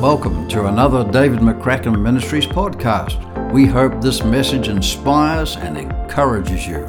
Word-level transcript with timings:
Welcome 0.00 0.48
to 0.48 0.64
another 0.64 1.04
David 1.04 1.40
McCracken 1.40 2.00
Ministries 2.00 2.46
podcast. 2.46 3.52
We 3.52 3.66
hope 3.66 4.00
this 4.00 4.24
message 4.24 4.68
inspires 4.68 5.56
and 5.56 5.76
encourages 5.76 6.66
you. 6.66 6.86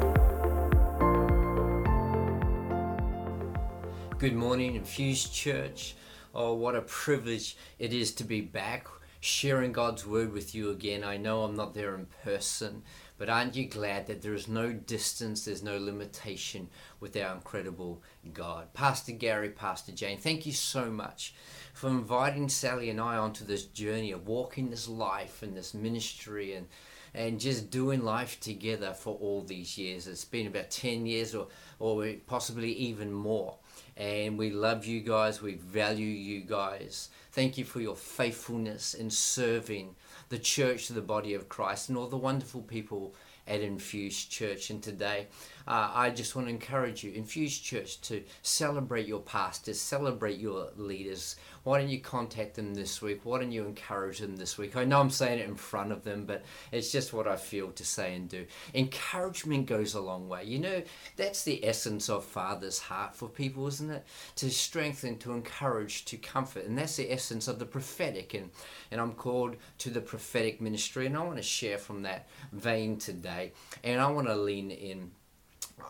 Good 4.16 4.34
morning, 4.34 4.76
Infused 4.76 5.30
Church. 5.34 5.94
Oh, 6.34 6.54
what 6.54 6.74
a 6.74 6.80
privilege 6.80 7.58
it 7.78 7.92
is 7.92 8.12
to 8.14 8.24
be 8.24 8.40
back 8.40 8.88
sharing 9.20 9.72
God's 9.72 10.06
word 10.06 10.32
with 10.32 10.54
you 10.54 10.70
again. 10.70 11.04
I 11.04 11.18
know 11.18 11.42
I'm 11.42 11.54
not 11.54 11.74
there 11.74 11.94
in 11.94 12.06
person, 12.24 12.82
but 13.18 13.28
aren't 13.28 13.54
you 13.54 13.68
glad 13.68 14.06
that 14.06 14.22
there 14.22 14.32
is 14.32 14.48
no 14.48 14.72
distance, 14.72 15.44
there's 15.44 15.62
no 15.62 15.76
limitation 15.76 16.70
with 16.98 17.14
our 17.16 17.34
incredible 17.34 18.02
God? 18.32 18.72
Pastor 18.72 19.12
Gary, 19.12 19.50
Pastor 19.50 19.92
Jane, 19.92 20.16
thank 20.16 20.46
you 20.46 20.52
so 20.52 20.90
much 20.90 21.34
for 21.72 21.88
inviting 21.88 22.48
Sally 22.48 22.90
and 22.90 23.00
I 23.00 23.16
onto 23.16 23.44
this 23.44 23.64
journey 23.64 24.12
of 24.12 24.26
walking 24.26 24.70
this 24.70 24.88
life 24.88 25.42
and 25.42 25.56
this 25.56 25.74
ministry 25.74 26.54
and 26.54 26.66
and 27.14 27.38
just 27.38 27.70
doing 27.70 28.02
life 28.02 28.40
together 28.40 28.94
for 28.94 29.16
all 29.20 29.42
these 29.42 29.76
years. 29.76 30.06
It's 30.06 30.24
been 30.24 30.46
about 30.46 30.70
10 30.70 31.04
years 31.04 31.34
or, 31.34 31.48
or 31.78 32.10
possibly 32.26 32.72
even 32.72 33.12
more. 33.12 33.56
And 33.96 34.38
we 34.38 34.50
love 34.50 34.86
you 34.86 35.00
guys. 35.00 35.42
We 35.42 35.56
value 35.56 36.06
you 36.06 36.40
guys. 36.40 37.10
Thank 37.32 37.58
you 37.58 37.64
for 37.64 37.80
your 37.80 37.96
faithfulness 37.96 38.94
in 38.94 39.10
serving 39.10 39.94
the 40.30 40.38
church, 40.38 40.88
the 40.88 41.02
body 41.02 41.34
of 41.34 41.50
Christ, 41.50 41.90
and 41.90 41.98
all 41.98 42.08
the 42.08 42.16
wonderful 42.16 42.62
people 42.62 43.14
at 43.46 43.60
Infused 43.60 44.30
Church. 44.30 44.70
And 44.70 44.82
today, 44.82 45.26
uh, 45.66 45.90
I 45.92 46.10
just 46.10 46.34
want 46.34 46.48
to 46.48 46.54
encourage 46.54 47.04
you, 47.04 47.12
Infused 47.12 47.62
Church, 47.62 48.00
to 48.02 48.22
celebrate 48.42 49.06
your 49.06 49.20
pastors, 49.20 49.80
celebrate 49.80 50.38
your 50.38 50.70
leaders. 50.76 51.36
Why 51.64 51.78
don't 51.78 51.90
you 51.90 52.00
contact 52.00 52.54
them 52.56 52.74
this 52.74 53.00
week? 53.00 53.20
Why 53.22 53.38
don't 53.38 53.52
you 53.52 53.64
encourage 53.64 54.18
them 54.18 54.36
this 54.36 54.58
week? 54.58 54.76
I 54.76 54.84
know 54.84 55.00
I'm 55.00 55.10
saying 55.10 55.38
it 55.38 55.48
in 55.48 55.54
front 55.54 55.92
of 55.92 56.02
them, 56.02 56.24
but 56.24 56.42
it's 56.72 56.90
just 56.90 57.12
what 57.12 57.28
I 57.28 57.36
feel 57.36 57.70
to 57.72 57.84
say 57.84 58.16
and 58.16 58.28
do. 58.28 58.46
Encouragement 58.74 59.66
goes 59.66 59.94
a 59.94 60.00
long 60.00 60.28
way. 60.28 60.42
You 60.44 60.58
know, 60.58 60.82
that's 61.16 61.44
the 61.44 61.64
essence 61.64 62.08
of 62.08 62.24
Father's 62.24 62.80
heart 62.80 63.14
for 63.14 63.28
people, 63.28 63.68
isn't 63.68 63.90
it? 63.90 64.04
To 64.36 64.50
strengthen, 64.50 65.18
to 65.18 65.32
encourage, 65.32 66.04
to 66.06 66.16
comfort. 66.16 66.64
And 66.64 66.76
that's 66.76 66.96
the 66.96 67.12
essence 67.12 67.46
of 67.46 67.60
the 67.60 67.66
prophetic. 67.66 68.34
And, 68.34 68.50
and 68.90 69.00
I'm 69.00 69.12
called 69.12 69.56
to 69.78 69.90
the 69.90 70.00
prophetic 70.00 70.60
ministry, 70.60 71.06
and 71.06 71.16
I 71.16 71.22
want 71.22 71.36
to 71.36 71.42
share 71.42 71.78
from 71.78 72.02
that 72.02 72.28
vein 72.52 72.98
today. 72.98 73.52
And 73.84 74.00
I 74.00 74.10
want 74.10 74.26
to 74.26 74.34
lean 74.34 74.70
in 74.72 75.12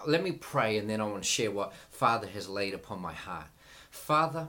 let 0.06 0.22
me 0.22 0.32
pray 0.32 0.78
and 0.78 0.88
then 0.88 1.00
I 1.00 1.04
want 1.04 1.22
to 1.22 1.28
share 1.28 1.50
what 1.50 1.74
Father 1.90 2.26
has 2.28 2.48
laid 2.48 2.72
upon 2.72 3.00
my 3.00 3.12
heart. 3.12 3.46
Father, 3.90 4.48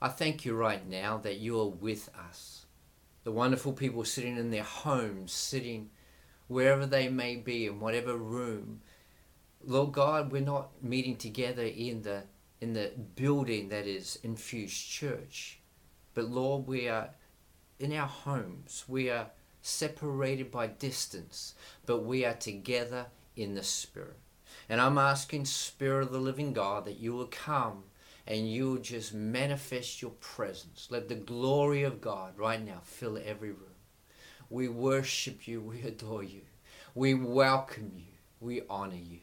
I 0.00 0.08
thank 0.08 0.44
you 0.44 0.54
right 0.54 0.88
now 0.88 1.18
that 1.18 1.38
you 1.38 1.60
are 1.60 1.68
with 1.68 2.08
us. 2.28 2.66
The 3.24 3.32
wonderful 3.32 3.72
people 3.72 4.04
sitting 4.04 4.36
in 4.36 4.50
their 4.50 4.62
homes, 4.62 5.32
sitting 5.32 5.90
wherever 6.46 6.86
they 6.86 7.08
may 7.08 7.36
be, 7.36 7.66
in 7.66 7.80
whatever 7.80 8.16
room. 8.16 8.80
Lord 9.64 9.92
God, 9.92 10.30
we're 10.30 10.40
not 10.40 10.82
meeting 10.82 11.16
together 11.16 11.64
in 11.64 12.02
the 12.02 12.24
in 12.60 12.72
the 12.72 12.92
building 13.14 13.68
that 13.68 13.86
is 13.86 14.18
infused 14.22 14.88
church. 14.88 15.60
But 16.14 16.24
Lord, 16.24 16.66
we 16.66 16.88
are 16.88 17.10
in 17.78 17.92
our 17.92 18.08
homes. 18.08 18.84
We 18.88 19.10
are 19.10 19.30
separated 19.62 20.50
by 20.50 20.66
distance, 20.66 21.54
but 21.86 22.04
we 22.04 22.24
are 22.24 22.34
together 22.34 23.06
in 23.36 23.54
the 23.54 23.62
Spirit. 23.62 24.18
And 24.68 24.80
I'm 24.80 24.98
asking, 24.98 25.44
Spirit 25.44 26.04
of 26.04 26.12
the 26.12 26.18
living 26.18 26.52
God, 26.52 26.84
that 26.86 26.98
you 26.98 27.12
will 27.12 27.26
come 27.26 27.84
and 28.28 28.52
you 28.52 28.78
just 28.78 29.14
manifest 29.14 30.02
your 30.02 30.10
presence. 30.20 30.88
Let 30.90 31.08
the 31.08 31.14
glory 31.14 31.82
of 31.82 32.02
God 32.02 32.38
right 32.38 32.62
now 32.62 32.80
fill 32.84 33.18
every 33.24 33.50
room. 33.50 33.74
We 34.50 34.68
worship 34.68 35.48
you, 35.48 35.62
we 35.62 35.80
adore 35.82 36.22
you, 36.22 36.42
we 36.94 37.14
welcome 37.14 37.92
you, 37.96 38.12
we 38.38 38.62
honor 38.68 38.96
you. 38.96 39.20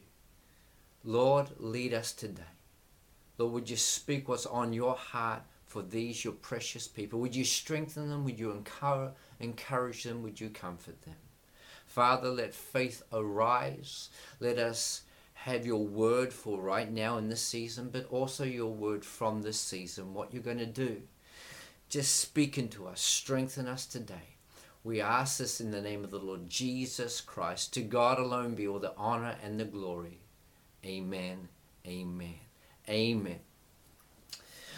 Lord, 1.04 1.50
lead 1.58 1.94
us 1.94 2.12
today. 2.12 2.42
Lord, 3.38 3.52
would 3.52 3.70
you 3.70 3.76
speak 3.76 4.28
what's 4.28 4.46
on 4.46 4.72
your 4.72 4.96
heart 4.96 5.42
for 5.66 5.82
these, 5.82 6.24
your 6.24 6.32
precious 6.32 6.88
people? 6.88 7.20
Would 7.20 7.36
you 7.36 7.44
strengthen 7.44 8.08
them? 8.08 8.24
Would 8.24 8.40
you 8.40 8.50
encourage, 8.50 9.12
encourage 9.38 10.02
them? 10.02 10.24
Would 10.24 10.40
you 10.40 10.48
comfort 10.48 11.02
them? 11.02 11.14
Father, 11.86 12.28
let 12.28 12.54
faith 12.54 13.02
arise. 13.12 14.10
Let 14.40 14.58
us 14.58 15.02
have 15.46 15.64
your 15.64 15.86
word 15.86 16.32
for 16.32 16.60
right 16.60 16.90
now 16.90 17.18
in 17.18 17.28
this 17.28 17.40
season, 17.40 17.88
but 17.92 18.04
also 18.10 18.42
your 18.42 18.72
word 18.72 19.04
from 19.04 19.42
this 19.42 19.60
season, 19.60 20.12
what 20.12 20.34
you're 20.34 20.42
going 20.42 20.58
to 20.58 20.66
do. 20.66 21.00
Just 21.88 22.18
speak 22.18 22.58
into 22.58 22.88
us, 22.88 23.00
strengthen 23.00 23.68
us 23.68 23.86
today. 23.86 24.34
We 24.82 25.00
ask 25.00 25.38
this 25.38 25.60
in 25.60 25.70
the 25.70 25.80
name 25.80 26.02
of 26.02 26.10
the 26.10 26.18
Lord 26.18 26.50
Jesus 26.50 27.20
Christ. 27.20 27.72
To 27.74 27.80
God 27.80 28.18
alone 28.18 28.56
be 28.56 28.66
all 28.66 28.80
the 28.80 28.92
honor 28.96 29.36
and 29.40 29.60
the 29.60 29.64
glory. 29.64 30.18
Amen. 30.84 31.46
Amen. 31.86 32.40
Amen 32.88 33.45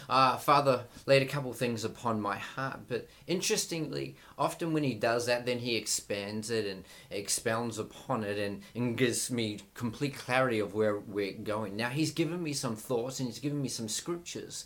uh, 0.09 0.37
Father 0.37 0.85
laid 1.05 1.21
a 1.21 1.25
couple 1.25 1.53
things 1.53 1.83
upon 1.83 2.19
my 2.19 2.37
heart. 2.37 2.81
But 2.87 3.07
interestingly, 3.27 4.15
often 4.37 4.73
when 4.73 4.83
He 4.83 4.95
does 4.95 5.27
that, 5.27 5.45
then 5.45 5.59
He 5.59 5.75
expands 5.75 6.49
it 6.49 6.65
and 6.65 6.83
expounds 7.11 7.77
upon 7.77 8.23
it 8.23 8.37
and, 8.37 8.63
and 8.75 8.97
gives 8.97 9.29
me 9.29 9.59
complete 9.75 10.15
clarity 10.15 10.59
of 10.59 10.73
where 10.73 10.97
we're 10.97 11.33
going. 11.33 11.75
Now, 11.75 11.89
He's 11.89 12.11
given 12.11 12.41
me 12.41 12.53
some 12.53 12.75
thoughts 12.75 13.19
and 13.19 13.29
He's 13.29 13.39
given 13.39 13.61
me 13.61 13.69
some 13.69 13.87
scriptures 13.87 14.65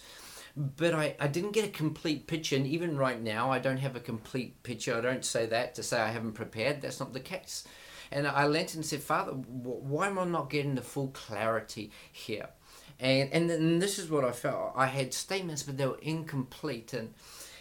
but 0.56 0.94
I, 0.94 1.16
I 1.20 1.28
didn't 1.28 1.52
get 1.52 1.66
a 1.66 1.72
complete 1.72 2.28
picture 2.28 2.56
and 2.56 2.68
even 2.68 2.98
right 2.98 3.20
now 3.20 3.52
i 3.52 3.60
don't 3.60 3.78
have 3.78 3.96
a 3.96 4.00
complete 4.00 4.62
picture 4.64 4.96
i 4.96 5.02
don't 5.02 5.25
say 5.25 5.46
that 5.48 5.75
to 5.75 5.84
say 5.84 6.00
i 6.00 6.12
haven't 6.12 6.34
prepared 6.34 6.81
that's 6.81 7.00
not 7.00 7.14
the 7.14 7.20
case 7.20 7.68
and 8.12 8.28
i 8.28 8.46
leant 8.46 8.75
and 8.75 8.86
said 8.86 9.02
father 9.02 9.31
why 9.31 10.08
am 10.08 10.20
i 10.20 10.25
not 10.25 10.50
getting 10.50 10.75
the 10.75 10.81
full 10.81 11.08
clarity 11.08 11.92
here 12.12 12.50
and 13.00 13.30
and 13.31 13.50
then 13.50 13.80
this 13.80 14.00
is 14.00 14.09
what 14.09 14.24
I 14.24 14.31
felt. 14.31 14.74
I 14.76 14.88
had 14.88 15.14
statements, 15.14 15.64
but 15.64 15.78
they 15.78 15.86
were 15.86 16.00
incomplete, 16.02 16.94
and 16.94 17.14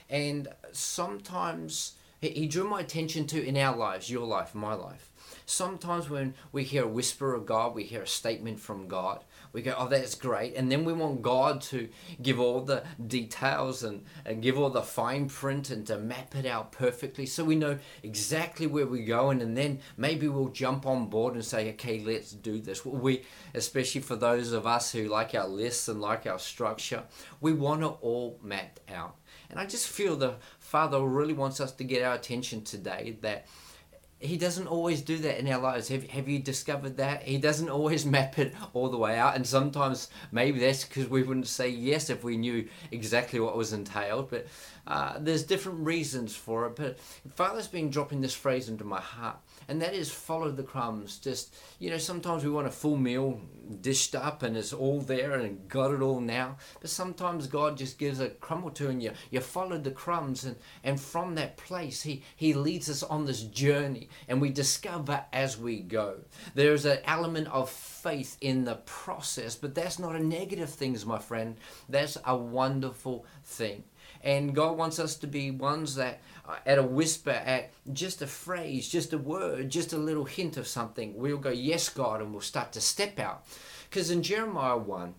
and 0.09 0.49
sometimes 0.73 1.95
he 2.21 2.47
drew 2.47 2.65
my 2.65 2.81
attention 2.81 3.27
to 3.29 3.45
in 3.45 3.57
our 3.57 3.77
lives, 3.77 4.11
your 4.11 4.27
life, 4.27 4.55
my 4.55 4.75
life. 4.75 5.11
Sometimes 5.45 6.09
when 6.09 6.35
we 6.53 6.63
hear 6.63 6.85
a 6.85 6.89
whisper 6.89 7.35
of 7.35 7.47
God, 7.47 7.75
we 7.75 7.83
hear 7.83 8.03
a 8.03 8.07
statement 8.07 8.61
from 8.61 8.87
God, 8.87 9.25
we 9.53 9.63
go, 9.63 9.75
oh, 9.77 9.89
that's 9.89 10.15
great. 10.15 10.55
And 10.57 10.71
then 10.73 10.85
we 10.85 10.93
want 10.93 11.23
God 11.23 11.61
to 11.63 11.89
give 12.21 12.41
all 12.41 12.63
the 12.63 12.85
details 13.07 13.83
and, 13.83 14.05
and 14.25 14.43
give 14.43 14.59
all 14.59 14.71
the 14.71 14.83
fine 14.83 15.29
print 15.29 15.71
and 15.71 15.87
to 15.87 15.99
map 15.99 16.35
it 16.35 16.47
out 16.47 16.73
perfectly 16.73 17.27
so 17.27 17.45
we 17.45 17.57
know 17.57 17.79
exactly 18.03 18.67
where 18.67 18.87
we're 18.87 19.07
going. 19.07 19.43
And 19.43 19.57
then 19.57 19.81
maybe 19.97 20.29
we'll 20.29 20.49
jump 20.49 20.87
on 20.87 21.09
board 21.09 21.35
and 21.35 21.45
say, 21.45 21.71
okay, 21.73 22.01
let's 22.01 22.33
do 22.33 22.61
this. 22.61 22.85
We, 22.85 23.25
especially 23.55 24.01
for 24.01 24.17
those 24.17 24.53
of 24.53 24.67
us 24.67 24.93
who 24.93 25.09
like 25.09 25.35
our 25.35 25.49
lists 25.49 25.89
and 25.89 26.01
like 26.01 26.27
our 26.27 26.39
structure, 26.39 27.05
we 27.41 27.53
want 27.53 27.83
it 27.83 27.93
all 28.01 28.39
mapped 28.43 28.81
out. 28.91 29.17
And 29.51 29.61
I 29.61 29.67
just 29.67 29.89
feel 29.89 30.17
the 30.17 30.37
Father 30.59 31.01
really 31.05 31.35
wants 31.35 31.61
us 31.61 31.73
to 31.73 31.85
get 31.85 32.03
our 32.03 32.15
attention 32.15 32.63
today 32.65 33.19
that 33.21 33.47
he 34.23 34.37
doesn't 34.37 34.69
always 34.69 35.03
do 35.03 35.19
that 35.19 35.39
in 35.39 35.49
our 35.49 35.61
lives. 35.61 35.89
Have, 35.89 36.09
have 36.11 36.29
you 36.29 36.39
discovered 36.39 36.97
that? 36.99 37.25
He 37.25 37.39
doesn't 37.39 37.69
always 37.69 38.07
map 38.17 38.39
it 38.39 38.55
all 38.73 38.89
the 38.89 38.97
way 38.97 39.19
out. 39.19 39.35
And 39.37 39.47
sometimes 39.47 40.09
maybe 40.31 40.61
that's 40.61 40.85
because 40.85 41.09
we 41.09 41.23
wouldn't 41.23 41.49
say 41.49 41.69
yes 41.69 42.09
if 42.09 42.25
we 42.25 42.37
knew 42.37 42.69
exactly 42.91 43.41
what 43.41 43.57
was 43.57 43.73
entailed. 43.73 44.31
But 44.31 44.47
uh, 44.87 45.15
there's 45.19 45.43
different 45.43 45.81
reasons 45.81 46.35
for 46.37 46.67
it. 46.67 46.77
But 46.77 46.99
Father's 47.35 47.69
been 47.69 47.91
dropping 47.91 48.21
this 48.21 48.35
phrase 48.35 48.69
into 48.69 48.85
my 48.85 49.01
heart 49.01 49.39
and 49.69 49.81
that 49.83 49.95
is 49.95 50.11
follow 50.11 50.51
the 50.51 50.63
crumbs. 50.63 51.19
Just, 51.19 51.55
you 51.79 51.91
know, 51.91 51.99
sometimes 51.99 52.45
we 52.45 52.51
want 52.51 52.67
a 52.67 52.71
full 52.71 52.97
meal 52.97 53.41
dished 53.81 54.15
up 54.15 54.43
and 54.43 54.57
it's 54.57 54.73
all 54.73 55.01
there 55.01 55.33
and 55.35 55.69
got 55.69 55.93
it 55.93 56.03
all 56.03 56.21
now. 56.21 56.57
But 56.81 56.91
sometimes 56.91 57.47
God 57.47 57.77
just 57.77 57.99
gives 57.99 58.21
a 58.21 58.29
crumb 58.29 58.65
or 58.65 58.71
two 58.71 58.89
and 58.89 59.03
you, 59.03 59.13
you 59.31 59.41
follow 59.41 59.79
the 59.79 59.91
crumbs 59.91 60.45
and, 60.45 60.57
and 60.85 61.01
from 61.01 61.35
that 61.37 61.57
place 61.57 62.03
he, 62.03 62.23
he 62.37 62.55
leads 62.55 62.91
us 62.91 63.03
on 63.03 63.25
this 63.25 63.43
journey 63.43 64.09
and 64.29 64.41
we 64.41 64.51
discover 64.51 65.25
as 65.33 65.59
we 65.59 65.81
go. 65.81 66.19
There's 66.55 66.85
an 66.85 66.99
element 67.05 67.49
of 67.49 67.71
faith 67.71 68.37
in 68.41 68.65
the 68.65 68.77
process, 68.77 69.55
but 69.55 69.75
that's 69.75 69.99
not 69.99 70.17
a 70.17 70.23
negative 70.23 70.71
thing, 70.71 70.97
my 71.07 71.19
friend. 71.19 71.57
That's 71.89 72.19
a 72.25 72.37
wonderful 72.37 73.25
thing. 73.45 73.85
And 74.23 74.55
God 74.55 74.77
wants 74.77 74.99
us 74.99 75.17
to 75.17 75.27
be 75.27 75.51
ones 75.51 75.97
that, 75.97 76.21
uh, 76.49 76.57
at 76.65 76.79
a 76.79 76.83
whisper, 76.83 77.31
at 77.31 77.73
just 77.93 78.23
a 78.23 78.27
phrase, 78.27 78.89
just 78.89 79.13
a 79.13 79.19
word, 79.19 79.71
just 79.71 79.93
a 79.93 79.99
little 79.99 80.25
hint 80.25 80.57
of 80.57 80.67
something, 80.67 81.15
we'll 81.17 81.39
go, 81.39 81.51
Yes, 81.51 81.89
God, 81.89 82.21
and 82.21 82.33
we'll 82.33 82.41
start 82.41 82.73
to 82.73 82.81
step 82.81 83.19
out. 83.19 83.45
Because 83.89 84.11
in 84.11 84.23
Jeremiah 84.23 84.79
1, 84.79 85.15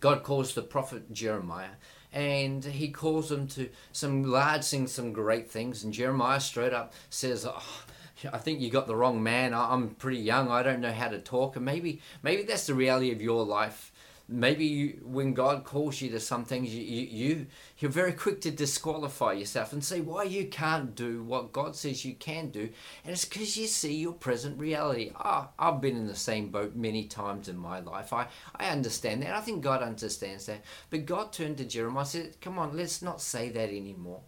God 0.00 0.22
calls 0.22 0.54
the 0.54 0.62
prophet 0.62 1.12
Jeremiah 1.12 1.76
and 2.12 2.64
he 2.64 2.88
calls 2.88 3.30
him 3.30 3.46
to 3.48 3.68
some 3.92 4.22
large 4.22 4.64
things, 4.64 4.92
some 4.92 5.12
great 5.12 5.50
things. 5.50 5.82
And 5.82 5.92
Jeremiah 5.92 6.40
straight 6.40 6.72
up 6.72 6.92
says, 7.10 7.44
oh, 7.44 7.84
I 8.32 8.38
think 8.38 8.60
you 8.60 8.70
got 8.70 8.86
the 8.86 8.96
wrong 8.96 9.22
man. 9.22 9.52
I'm 9.52 9.90
pretty 9.90 10.18
young. 10.18 10.48
I 10.48 10.62
don't 10.62 10.80
know 10.80 10.92
how 10.92 11.08
to 11.08 11.18
talk. 11.18 11.56
And 11.56 11.64
maybe, 11.64 12.00
maybe 12.22 12.44
that's 12.44 12.66
the 12.66 12.74
reality 12.74 13.10
of 13.10 13.20
your 13.20 13.44
life 13.44 13.92
maybe 14.28 14.64
you, 14.64 15.00
when 15.04 15.34
God 15.34 15.64
calls 15.64 16.00
you 16.00 16.10
to 16.10 16.20
some 16.20 16.44
things, 16.44 16.74
you, 16.74 16.82
you, 16.82 17.46
you, 17.78 17.86
are 17.86 17.90
very 17.90 18.12
quick 18.12 18.40
to 18.42 18.50
disqualify 18.50 19.32
yourself 19.32 19.72
and 19.72 19.84
say 19.84 20.00
why 20.00 20.22
you 20.22 20.46
can't 20.46 20.94
do 20.94 21.22
what 21.22 21.52
God 21.52 21.76
says 21.76 22.04
you 22.04 22.14
can 22.14 22.48
do. 22.48 22.70
And 23.04 23.12
it's 23.12 23.24
because 23.24 23.56
you 23.56 23.66
see 23.66 23.94
your 23.96 24.14
present 24.14 24.58
reality. 24.58 25.12
Oh, 25.22 25.48
I've 25.58 25.80
been 25.80 25.96
in 25.96 26.06
the 26.06 26.16
same 26.16 26.48
boat 26.48 26.74
many 26.74 27.04
times 27.04 27.48
in 27.48 27.58
my 27.58 27.80
life. 27.80 28.12
I, 28.12 28.28
I 28.56 28.68
understand 28.68 29.22
that. 29.22 29.34
I 29.34 29.40
think 29.40 29.62
God 29.62 29.82
understands 29.82 30.46
that. 30.46 30.62
But 30.90 31.06
God 31.06 31.32
turned 31.32 31.58
to 31.58 31.64
Jeremiah 31.64 32.00
and 32.00 32.08
said, 32.08 32.40
Come 32.40 32.58
on, 32.58 32.76
let's 32.76 33.02
not 33.02 33.20
say 33.20 33.50
that 33.50 33.68
anymore. 33.68 34.20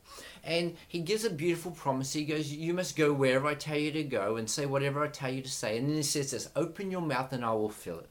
And 0.45 0.77
he 0.87 1.01
gives 1.01 1.25
a 1.25 1.31
beautiful 1.31 1.73
promise. 1.73 2.13
He 2.13 2.25
goes, 2.25 2.53
You 2.53 2.75
must 2.75 2.97
go 2.97 3.13
wherever 3.13 3.47
I 3.47 3.55
tell 3.55 3.79
you 3.79 3.93
to 3.93 4.05
go 4.05 4.37
and 4.37 4.49
say 4.49 4.67
whatever 4.67 5.03
I 5.03 5.09
tell 5.09 5.33
you 5.33 5.43
to 5.43 5.49
say. 5.49 5.79
And 5.79 5.89
then 5.89 5.97
he 5.97 6.03
says 6.03 6.33
this 6.33 6.51
Open 6.55 6.91
your 6.91 7.01
mouth 7.01 7.33
and 7.33 7.45
I 7.45 7.53
will 7.53 7.71
fill 7.71 8.01
it. 8.01 8.11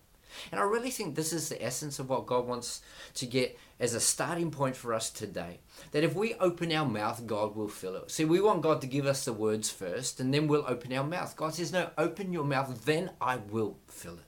And 0.52 0.60
I 0.60 0.64
really 0.64 0.92
think 0.92 1.16
this 1.16 1.34
is 1.34 1.50
the 1.50 1.64
essence 1.64 2.00
of 2.00 2.10
what 2.10 2.26
God 2.26 2.48
wants 2.48 2.82
to 3.16 3.26
get 3.26 3.58
as 3.80 3.94
a 3.94 4.00
starting 4.00 4.52
point 4.52 4.76
for 4.76 4.94
us 4.94 5.10
today. 5.10 5.60
That 5.92 6.04
if 6.04 6.16
we 6.16 6.36
open 6.36 6.72
our 6.72 6.88
mouth, 6.88 7.26
God 7.26 7.56
will 7.56 7.68
fill 7.68 7.96
it. 7.96 8.12
See, 8.12 8.26
we 8.26 8.42
want 8.42 8.62
God 8.62 8.82
to 8.82 8.88
give 8.88 9.06
us 9.06 9.26
the 9.26 9.34
words 9.34 9.70
first, 9.70 10.20
and 10.20 10.34
then 10.34 10.48
we'll 10.48 10.66
open 10.68 10.94
our 10.94 11.04
mouth. 11.04 11.36
God 11.36 11.54
says, 11.54 11.72
No, 11.72 11.90
open 11.98 12.32
your 12.32 12.46
mouth, 12.46 12.86
then 12.86 13.12
I 13.20 13.38
will 13.38 13.78
fill 13.88 14.16
it. 14.16 14.26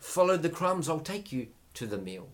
Follow 0.00 0.36
the 0.36 0.48
crumbs, 0.48 0.88
I'll 0.88 1.00
take 1.00 1.32
you 1.32 1.48
to 1.74 1.86
the 1.86 1.98
meal. 1.98 2.28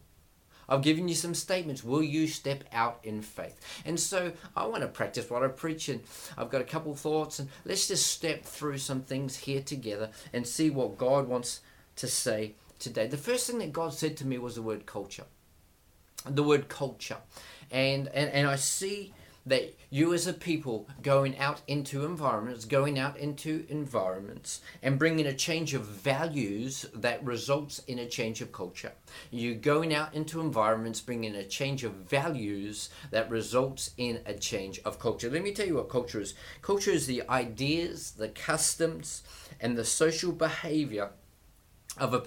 I've 0.68 0.82
given 0.82 1.08
you 1.08 1.14
some 1.14 1.34
statements. 1.34 1.82
Will 1.82 2.02
you 2.02 2.26
step 2.26 2.64
out 2.72 3.00
in 3.02 3.22
faith? 3.22 3.58
And 3.86 3.98
so 3.98 4.32
I 4.54 4.66
want 4.66 4.82
to 4.82 4.88
practice 4.88 5.30
what 5.30 5.42
I 5.42 5.48
preach, 5.48 5.88
and 5.88 6.02
I've 6.36 6.50
got 6.50 6.60
a 6.60 6.64
couple 6.64 6.94
thoughts, 6.94 7.38
and 7.38 7.48
let's 7.64 7.88
just 7.88 8.06
step 8.06 8.44
through 8.44 8.78
some 8.78 9.00
things 9.00 9.36
here 9.36 9.62
together 9.62 10.10
and 10.32 10.46
see 10.46 10.68
what 10.68 10.98
God 10.98 11.26
wants 11.26 11.60
to 11.96 12.06
say 12.06 12.54
today. 12.78 13.06
The 13.06 13.16
first 13.16 13.46
thing 13.46 13.58
that 13.58 13.72
God 13.72 13.92
said 13.92 14.16
to 14.18 14.26
me 14.26 14.38
was 14.38 14.54
the 14.54 14.62
word 14.62 14.86
culture. 14.86 15.24
The 16.24 16.42
word 16.42 16.68
culture. 16.68 17.18
And, 17.70 18.08
and, 18.08 18.30
and 18.30 18.46
I 18.46 18.56
see 18.56 19.12
that 19.48 19.74
you 19.90 20.12
as 20.12 20.26
a 20.26 20.32
people 20.32 20.86
going 21.02 21.38
out 21.38 21.62
into 21.66 22.04
environments, 22.04 22.64
going 22.64 22.98
out 22.98 23.16
into 23.16 23.64
environments 23.68 24.60
and 24.82 24.98
bringing 24.98 25.26
a 25.26 25.32
change 25.32 25.74
of 25.74 25.84
values 25.84 26.84
that 26.94 27.24
results 27.24 27.80
in 27.86 27.98
a 27.98 28.06
change 28.06 28.40
of 28.40 28.52
culture. 28.52 28.92
You 29.30 29.54
going 29.54 29.94
out 29.94 30.14
into 30.14 30.40
environments, 30.40 31.00
bringing 31.00 31.34
a 31.34 31.44
change 31.44 31.82
of 31.84 31.92
values 31.92 32.90
that 33.10 33.30
results 33.30 33.92
in 33.96 34.20
a 34.26 34.34
change 34.34 34.80
of 34.84 34.98
culture. 34.98 35.30
Let 35.30 35.42
me 35.42 35.52
tell 35.52 35.66
you 35.66 35.76
what 35.76 35.88
culture 35.88 36.20
is. 36.20 36.34
Culture 36.60 36.90
is 36.90 37.06
the 37.06 37.22
ideas, 37.28 38.12
the 38.12 38.28
customs, 38.28 39.22
and 39.60 39.76
the 39.76 39.84
social 39.84 40.32
behavior 40.32 41.10
of 41.96 42.12
a 42.12 42.20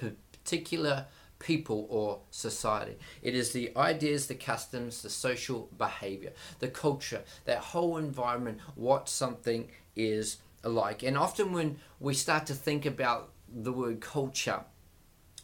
particular 0.44 1.06
people 1.40 1.88
or 1.90 2.20
society. 2.30 2.96
It 3.22 3.36
is 3.36 3.52
the 3.52 3.76
ideas, 3.76 4.28
the 4.28 4.36
customs, 4.36 5.02
the 5.02 5.10
social 5.10 5.70
behavior, 5.78 6.34
the 6.60 6.68
culture, 6.68 7.24
that 7.46 7.58
whole 7.58 7.98
environment, 7.98 8.60
what 8.76 9.10
something 9.10 9.70
is 9.96 10.38
like. 10.64 11.04
And 11.04 11.18
often 11.18 11.52
when 11.52 11.78
we 12.00 12.14
start 12.14 12.46
to 12.48 12.54
think 12.54 12.86
about 12.86 13.32
the 13.52 13.74
word 13.74 14.00
culture, 14.02 14.62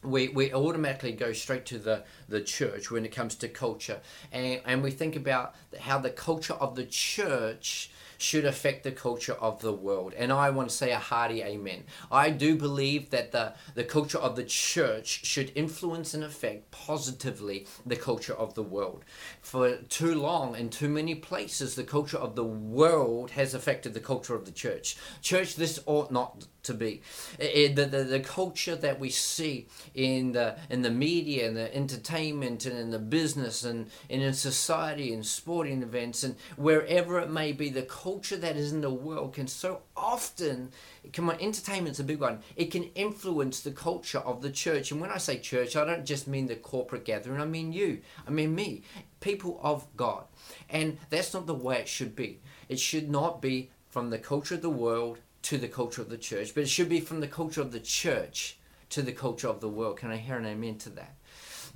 we, 0.04 0.28
we 0.28 0.54
automatically 0.54 1.12
go 1.12 1.34
straight 1.34 1.66
to 1.66 1.80
the, 1.80 2.04
the 2.30 2.42
church 2.42 2.92
when 2.92 3.04
it 3.04 3.12
comes 3.12 3.36
to 3.36 3.48
culture. 3.48 4.00
And, 4.32 4.62
and 4.66 4.84
we 4.84 4.92
think 4.92 5.16
about 5.16 5.56
how 5.80 5.98
the 5.98 6.12
culture 6.12 6.54
of 6.54 6.76
the 6.76 6.86
church 6.86 7.90
should 8.18 8.46
affect 8.46 8.84
the 8.84 8.92
culture 8.92 9.34
of 9.34 9.62
the 9.62 9.74
world. 9.74 10.14
And 10.18 10.32
I 10.32 10.50
want 10.50 10.70
to 10.70 10.76
say 10.76 10.92
a 10.92 11.00
hearty 11.00 11.42
amen. 11.42 11.84
I 12.12 12.30
do 12.30 12.56
believe 12.56 13.10
that 13.12 13.32
the, 13.32 13.54
the 13.76 13.84
culture 13.84 14.18
of 14.18 14.36
the 14.36 14.44
church 14.44 15.26
should 15.26 15.52
influence 15.56 16.14
and 16.14 16.24
affect 16.24 16.72
positively 16.72 17.68
the 17.86 17.96
culture 17.96 18.34
of 18.34 18.54
the 18.54 18.64
world. 18.64 19.04
For 19.42 19.78
too 19.78 20.16
long 20.16 20.56
in 20.56 20.70
too 20.70 20.90
many 20.90 21.16
places, 21.16 21.76
the 21.76 21.84
culture 21.84 22.18
of 22.18 22.36
the 22.36 22.44
world 22.44 23.32
has 23.32 23.54
affected 23.54 23.94
the 23.94 24.00
culture 24.00 24.36
of 24.36 24.46
the 24.46 24.52
church. 24.52 24.98
Church, 25.22 25.56
this 25.56 25.80
ought 25.86 26.12
not 26.12 26.46
to 26.64 26.74
be. 26.74 27.02
It, 27.40 27.76
the, 27.76 27.86
the, 27.86 28.04
the 28.04 28.20
culture 28.20 28.76
that 28.76 29.00
we 29.00 29.10
see 29.10 29.68
in 29.96 30.34
the, 30.34 30.58
in 30.70 30.82
the 30.82 30.92
media 30.92 31.48
and 31.48 31.56
the 31.56 31.74
entertainment 31.74 32.66
and 32.66 32.78
in 32.78 32.92
the 32.92 33.00
business 33.00 33.64
and, 33.64 33.90
and 34.10 34.22
in 34.22 34.34
society 34.34 35.14
and 35.14 35.26
sporting 35.26 35.82
events 35.82 36.24
and 36.24 36.36
wherever 36.58 37.20
it 37.20 37.30
may 37.30 37.52
be, 37.54 37.70
the 37.70 37.84
culture 37.84 38.07
that 38.16 38.56
is 38.56 38.72
in 38.72 38.82
the 38.82 38.90
world 38.90 39.34
can 39.34 39.48
so 39.48 39.82
often, 39.96 40.72
come 41.12 41.30
on, 41.30 41.40
entertainment's 41.42 42.00
a 42.00 42.04
big 42.04 42.22
one, 42.22 42.40
it 42.56 42.72
can 42.72 42.84
influence 42.96 43.60
the 43.60 43.72
culture 43.72 44.20
of 44.20 44.42
the 44.42 44.50
church. 44.50 44.92
And 44.92 45.02
when 45.02 45.10
I 45.10 45.18
say 45.18 45.38
church, 45.38 45.76
I 45.76 45.86
don't 45.86 46.06
just 46.06 46.28
mean 46.28 46.48
the 46.48 46.56
corporate 46.56 47.06
gathering, 47.06 47.42
I 47.42 47.46
mean 47.46 47.74
you, 47.74 48.00
I 48.26 48.32
mean 48.32 48.56
me, 48.56 48.84
people 49.20 49.60
of 49.62 49.86
God. 49.98 50.24
And 50.70 50.98
that's 51.10 51.34
not 51.34 51.48
the 51.48 51.54
way 51.54 51.80
it 51.80 51.88
should 51.88 52.16
be. 52.16 52.40
It 52.70 52.80
should 52.80 53.10
not 53.10 53.42
be 53.42 53.72
from 53.90 54.10
the 54.10 54.20
culture 54.20 54.56
of 54.56 54.62
the 54.62 54.70
world 54.70 55.20
to 55.44 55.58
the 55.58 55.68
culture 55.68 56.02
of 56.02 56.10
the 56.10 56.18
church, 56.18 56.54
but 56.54 56.64
it 56.64 56.70
should 56.70 56.90
be 56.90 57.00
from 57.00 57.20
the 57.20 57.28
culture 57.28 57.62
of 57.62 57.72
the 57.72 57.80
church 57.80 58.58
to 58.90 59.02
the 59.02 59.12
culture 59.12 59.50
of 59.50 59.60
the 59.60 59.70
world. 59.70 59.98
Can 59.98 60.12
I 60.12 60.18
hear 60.18 60.38
an 60.38 60.46
amen 60.46 60.78
to 60.80 60.90
that? 60.92 61.16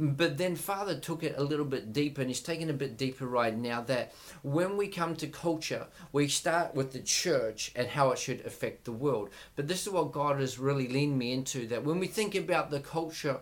But 0.02 0.40
then 0.40 0.56
Father 0.56 0.98
took 1.00 1.22
it 1.22 1.36
a 1.38 1.44
little 1.44 1.64
bit 1.64 1.94
deeper, 1.94 2.22
and 2.22 2.30
he's 2.32 2.40
taking 2.40 2.72
a 2.72 2.74
bit 2.74 2.98
deeper 2.98 3.28
right 3.28 3.56
now 3.56 3.82
that 3.82 4.12
when 4.42 4.76
we 4.76 4.88
come 4.88 5.16
to 5.18 5.28
culture, 5.28 5.86
we 6.12 6.28
start 6.28 6.74
with 6.74 6.92
the 6.92 7.02
church 7.02 7.72
and 7.76 7.88
how 7.88 8.10
it 8.10 8.18
should 8.18 8.44
affect 8.44 8.86
the 8.86 8.92
world. 8.92 9.30
But 9.56 9.68
this 9.68 9.86
is 9.86 9.94
what 9.94 10.12
God 10.12 10.40
has 10.40 10.58
really 10.58 10.88
leaned 10.88 11.20
me 11.20 11.34
into 11.34 11.68
that 11.68 11.84
when 11.84 12.00
we 12.00 12.08
think 12.08 12.34
about 12.34 12.72
the 12.72 12.80
culture 12.80 13.42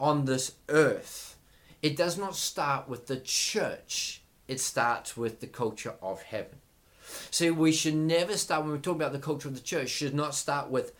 on 0.00 0.24
this 0.24 0.54
earth, 0.70 1.36
it 1.82 1.98
does 1.98 2.16
not 2.16 2.34
start 2.34 2.88
with 2.88 3.06
the 3.06 3.20
church, 3.20 4.22
it 4.48 4.58
starts 4.58 5.18
with 5.18 5.40
the 5.40 5.46
culture 5.46 5.96
of 6.00 6.22
heaven. 6.22 6.60
See, 7.30 7.50
we 7.50 7.72
should 7.72 7.94
never 7.94 8.38
start 8.38 8.62
when 8.62 8.72
we 8.72 8.78
talk 8.78 8.96
about 8.96 9.12
the 9.12 9.18
culture 9.18 9.48
of 9.48 9.54
the 9.54 9.60
church, 9.60 9.90
should 9.90 10.14
not 10.14 10.34
start 10.34 10.70
with 10.70 10.94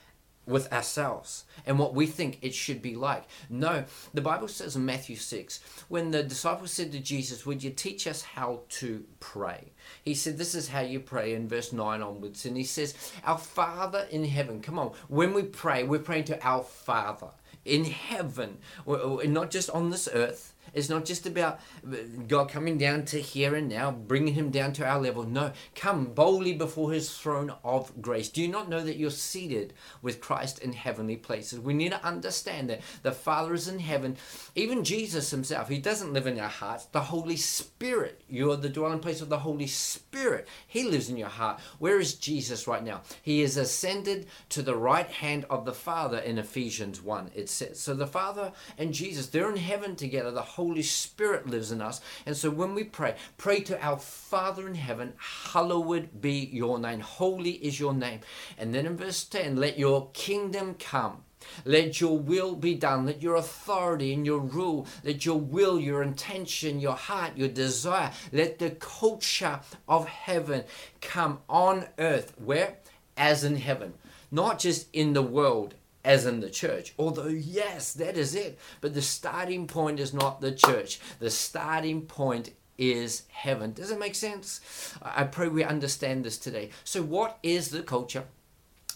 with 0.47 0.73
ourselves 0.73 1.45
and 1.67 1.79
what 1.79 1.95
we 1.95 2.07
think 2.07 2.39
it 2.43 2.55
should 2.55 2.83
be 2.83 2.97
like. 2.97 3.25
No, 3.49 3.85
the 4.13 4.21
Bible 4.21 4.49
says 4.49 4.77
in 4.77 4.85
Matthew 4.85 5.17
6, 5.17 5.61
when 5.89 6.11
the 6.11 6.23
disciples 6.23 6.73
said 6.73 6.93
to 6.93 7.01
Jesus, 7.01 7.47
Would 7.47 7.63
you 7.63 7.71
teach 7.71 8.07
us 8.07 8.23
how 8.23 8.63
to 8.71 9.05
pray? 9.21 9.73
He 10.03 10.15
said, 10.15 10.39
This 10.39 10.55
is 10.55 10.69
how 10.69 10.81
you 10.81 11.01
pray 11.01 11.35
in 11.35 11.49
verse 11.49 11.73
9 11.73 12.03
onwards. 12.03 12.45
And 12.47 12.57
he 12.57 12.65
says, 12.65 12.95
Our 13.25 13.39
Father 13.39 14.07
in 14.11 14.25
heaven. 14.25 14.61
Come 14.61 14.79
on, 14.79 14.93
when 15.09 15.33
we 15.33 15.43
pray, 15.43 15.85
we're 15.85 16.01
praying 16.01 16.25
to 16.25 16.47
our 16.47 16.63
Father 16.63 17.31
in 17.65 17.85
heaven, 17.85 18.59
not 18.87 19.51
just 19.51 19.71
on 19.71 19.91
this 19.91 20.09
earth. 20.13 20.55
It's 20.75 20.89
not 20.89 21.05
just 21.05 21.27
about 21.27 21.61
uh, 21.87 21.97
God 22.29 22.49
coming 22.49 22.79
down 22.79 23.05
to 23.07 23.21
here 23.21 23.55
and 23.55 23.69
now, 23.69 23.91
bringing 23.91 24.35
him 24.35 24.51
down 24.51 24.73
to 24.75 24.87
our 24.87 25.01
level. 25.01 25.25
No, 25.25 25.53
come 25.75 26.07
boldly 26.07 26.55
before 26.55 26.93
his 26.93 27.17
throne 27.17 27.53
of 27.65 28.01
grace. 28.01 28.29
Do 28.29 28.43
you 28.43 28.49
not 28.49 28.69
know 28.69 28.83
that 28.83 28.97
you're 28.97 29.11
seated 29.11 29.75
with 30.03 30.21
Christ 30.21 30.59
in 30.61 30.73
heavenly 30.73 31.17
places? 31.17 31.61
We 31.61 31.75
need 31.75 31.93
to 31.93 32.05
understand 32.05 32.71
that 32.71 32.81
the 33.03 33.13
Father 33.13 33.55
is 33.55 33.69
in 33.69 33.79
heaven. 33.79 34.17
Even 34.55 34.85
Jesus 34.85 35.31
himself, 35.31 35.69
he 35.69 35.79
doesn't 35.79 36.13
live 36.13 36.27
in 36.27 36.39
our 36.39 36.49
hearts. 36.49 36.87
The 36.87 37.01
Holy 37.01 37.37
Spirit, 37.37 38.23
you 38.29 38.51
are 38.53 38.57
the 38.57 38.69
dwelling 38.69 39.01
place 39.01 39.21
of 39.21 39.29
the 39.29 39.39
Holy 39.39 39.67
Spirit. 39.67 40.47
He 40.67 40.85
lives 40.85 41.09
in 41.09 41.17
your 41.17 41.29
heart. 41.29 41.61
Where 41.79 42.01
is 42.01 42.15
Jesus 42.15 42.67
right 42.67 42.85
now? 42.85 43.03
He 43.23 43.43
is 43.43 43.57
ascended 43.57 44.27
to 44.51 44.63
the 44.63 44.77
right 44.77 45.09
hand 45.09 45.47
of 45.51 45.65
the 45.65 45.73
Father 45.73 46.19
in 46.19 46.39
Ephesians 46.39 47.03
1, 47.03 47.31
it 47.35 47.49
says. 47.49 47.81
So 47.81 47.95
the 47.95 48.07
Father 48.07 48.53
and 48.79 48.93
Jesus, 48.93 49.29
they're 49.29 49.51
in 49.51 49.57
heaven 49.57 49.97
together. 49.97 50.31
The 50.31 50.43
Holy 50.61 50.83
Spirit 50.83 51.47
lives 51.47 51.73
in 51.73 51.81
us. 51.81 52.03
And 52.27 52.37
so 52.37 52.51
when 52.51 52.75
we 52.75 52.85
pray, 52.85 53.15
pray 53.39 53.61
to 53.61 53.83
our 53.83 53.97
Father 53.97 54.69
in 54.69 54.75
heaven, 54.75 55.15
hallowed 55.17 56.21
be 56.21 56.51
your 56.53 56.79
name. 56.79 57.01
Holy 57.01 57.53
is 57.53 57.81
your 57.81 57.95
name. 57.95 58.21
And 58.59 58.75
then 58.75 58.85
in 58.85 58.99
verse 58.99 59.25
10, 59.25 59.57
let 59.57 59.79
your 59.79 60.11
kingdom 60.13 60.77
come. 60.79 61.25
Let 61.65 61.99
your 61.99 62.19
will 62.19 62.55
be 62.55 62.75
done. 62.75 63.07
Let 63.07 63.23
your 63.23 63.37
authority 63.37 64.13
and 64.13 64.27
your 64.27 64.41
rule, 64.41 64.87
let 65.03 65.25
your 65.25 65.41
will, 65.41 65.81
your 65.81 66.03
intention, 66.03 66.79
your 66.79 66.95
heart, 66.95 67.39
your 67.39 67.49
desire, 67.49 68.13
let 68.31 68.59
the 68.59 68.73
culture 68.73 69.61
of 69.89 70.07
heaven 70.07 70.65
come 71.01 71.39
on 71.49 71.87
earth. 71.99 72.35
Where? 72.37 72.77
As 73.17 73.45
in 73.45 73.57
heaven. 73.57 73.95
Not 74.31 74.59
just 74.59 74.89
in 74.93 75.15
the 75.15 75.23
world 75.23 75.75
as 76.05 76.27
in 76.27 76.41
the 76.41 76.51
church. 76.51 76.95
Although, 76.99 77.29
yes, 77.29 77.93
that 77.95 78.17
is 78.17 78.35
it. 78.35 78.59
But 78.81 78.95
the 78.95 79.03
starting 79.03 79.67
point 79.67 80.01
is 80.01 80.15
not 80.15 80.41
the 80.41 80.53
church, 80.53 81.01
the 81.19 81.31
starting 81.31 82.03
point 82.03 82.51
is 82.79 83.25
heaven. 83.31 83.73
Does 83.73 83.91
it 83.91 83.99
make 83.99 84.15
sense? 84.15 84.61
I 85.03 85.25
pray 85.25 85.49
we 85.49 85.63
understand 85.63 86.25
this 86.25 86.39
today. 86.39 86.71
So, 86.83 87.03
what 87.03 87.39
is 87.43 87.69
the 87.69 87.83
culture 87.83 88.25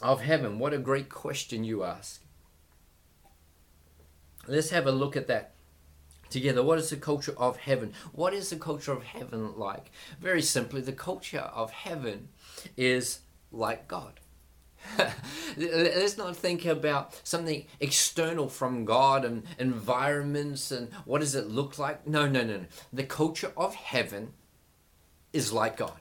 of 0.01 0.23
heaven? 0.23 0.59
What 0.59 0.73
a 0.73 0.79
great 0.79 1.11
question 1.11 1.65
you 1.65 1.85
ask. 1.85 2.23
Let's 4.47 4.71
have 4.71 4.87
a 4.87 4.93
look 4.93 5.17
at 5.17 5.29
that 5.29 5.55
together. 6.31 6.63
What 6.63 6.79
is 6.79 6.91
the 6.91 6.97
culture 6.97 7.35
of 7.37 7.59
heaven? 7.59 7.93
What 8.13 8.35
is 8.35 8.51
the 8.51 8.57
culture 8.57 8.93
of 8.93 9.05
heaven 9.05 9.57
like? 9.57 9.91
Very 10.21 10.43
simply, 10.43 10.81
the 10.81 10.93
culture 10.93 11.39
of 11.39 11.71
heaven 11.71 12.29
is 12.77 13.21
like 13.53 13.87
God. 13.87 14.21
Let's 15.57 16.17
not 16.17 16.37
think 16.37 16.65
about 16.65 17.21
something 17.25 17.67
external 17.81 18.49
from 18.49 18.85
God 18.85 19.25
and 19.25 19.45
environments 19.59 20.71
and 20.71 20.93
what 21.05 21.21
does 21.21 21.35
it 21.35 21.49
look 21.49 21.79
like. 21.79 22.07
No, 22.07 22.27
no, 22.27 22.43
no, 22.43 22.59
no. 22.59 22.67
The 22.93 23.05
culture 23.05 23.53
of 23.57 23.75
heaven 23.75 24.33
is 25.33 25.53
like 25.53 25.77
God. 25.77 26.01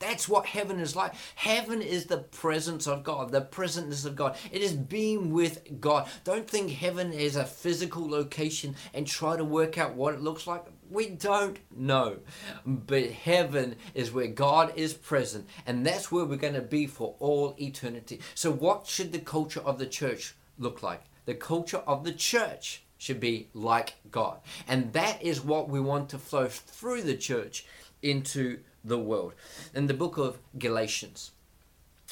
That's 0.00 0.28
what 0.28 0.46
heaven 0.46 0.80
is 0.80 0.94
like. 0.94 1.14
Heaven 1.34 1.80
is 1.80 2.06
the 2.06 2.18
presence 2.18 2.86
of 2.86 3.04
God, 3.04 3.30
the 3.30 3.40
presence 3.40 4.04
of 4.04 4.16
God. 4.16 4.36
It 4.52 4.60
is 4.60 4.72
being 4.74 5.32
with 5.32 5.80
God. 5.80 6.08
Don't 6.24 6.48
think 6.48 6.72
heaven 6.72 7.12
is 7.12 7.36
a 7.36 7.44
physical 7.44 8.08
location 8.08 8.76
and 8.92 9.06
try 9.06 9.36
to 9.36 9.44
work 9.44 9.78
out 9.78 9.94
what 9.94 10.12
it 10.12 10.20
looks 10.20 10.46
like. 10.46 10.64
We 10.94 11.08
don't 11.08 11.58
know. 11.76 12.18
But 12.64 13.10
heaven 13.10 13.74
is 13.94 14.12
where 14.12 14.28
God 14.28 14.72
is 14.76 14.94
present, 14.94 15.48
and 15.66 15.84
that's 15.84 16.12
where 16.12 16.24
we're 16.24 16.36
going 16.36 16.54
to 16.54 16.60
be 16.60 16.86
for 16.86 17.16
all 17.18 17.56
eternity. 17.60 18.20
So, 18.36 18.52
what 18.52 18.86
should 18.86 19.10
the 19.10 19.18
culture 19.18 19.60
of 19.60 19.80
the 19.80 19.86
church 19.86 20.36
look 20.56 20.84
like? 20.84 21.02
The 21.26 21.34
culture 21.34 21.82
of 21.86 22.04
the 22.04 22.12
church 22.12 22.84
should 22.96 23.18
be 23.18 23.48
like 23.54 23.94
God. 24.12 24.38
And 24.68 24.92
that 24.92 25.20
is 25.20 25.44
what 25.44 25.68
we 25.68 25.80
want 25.80 26.10
to 26.10 26.18
flow 26.18 26.46
through 26.46 27.02
the 27.02 27.16
church 27.16 27.66
into 28.00 28.60
the 28.84 28.98
world. 28.98 29.34
In 29.74 29.88
the 29.88 29.94
book 29.94 30.16
of 30.16 30.38
Galatians, 30.58 31.32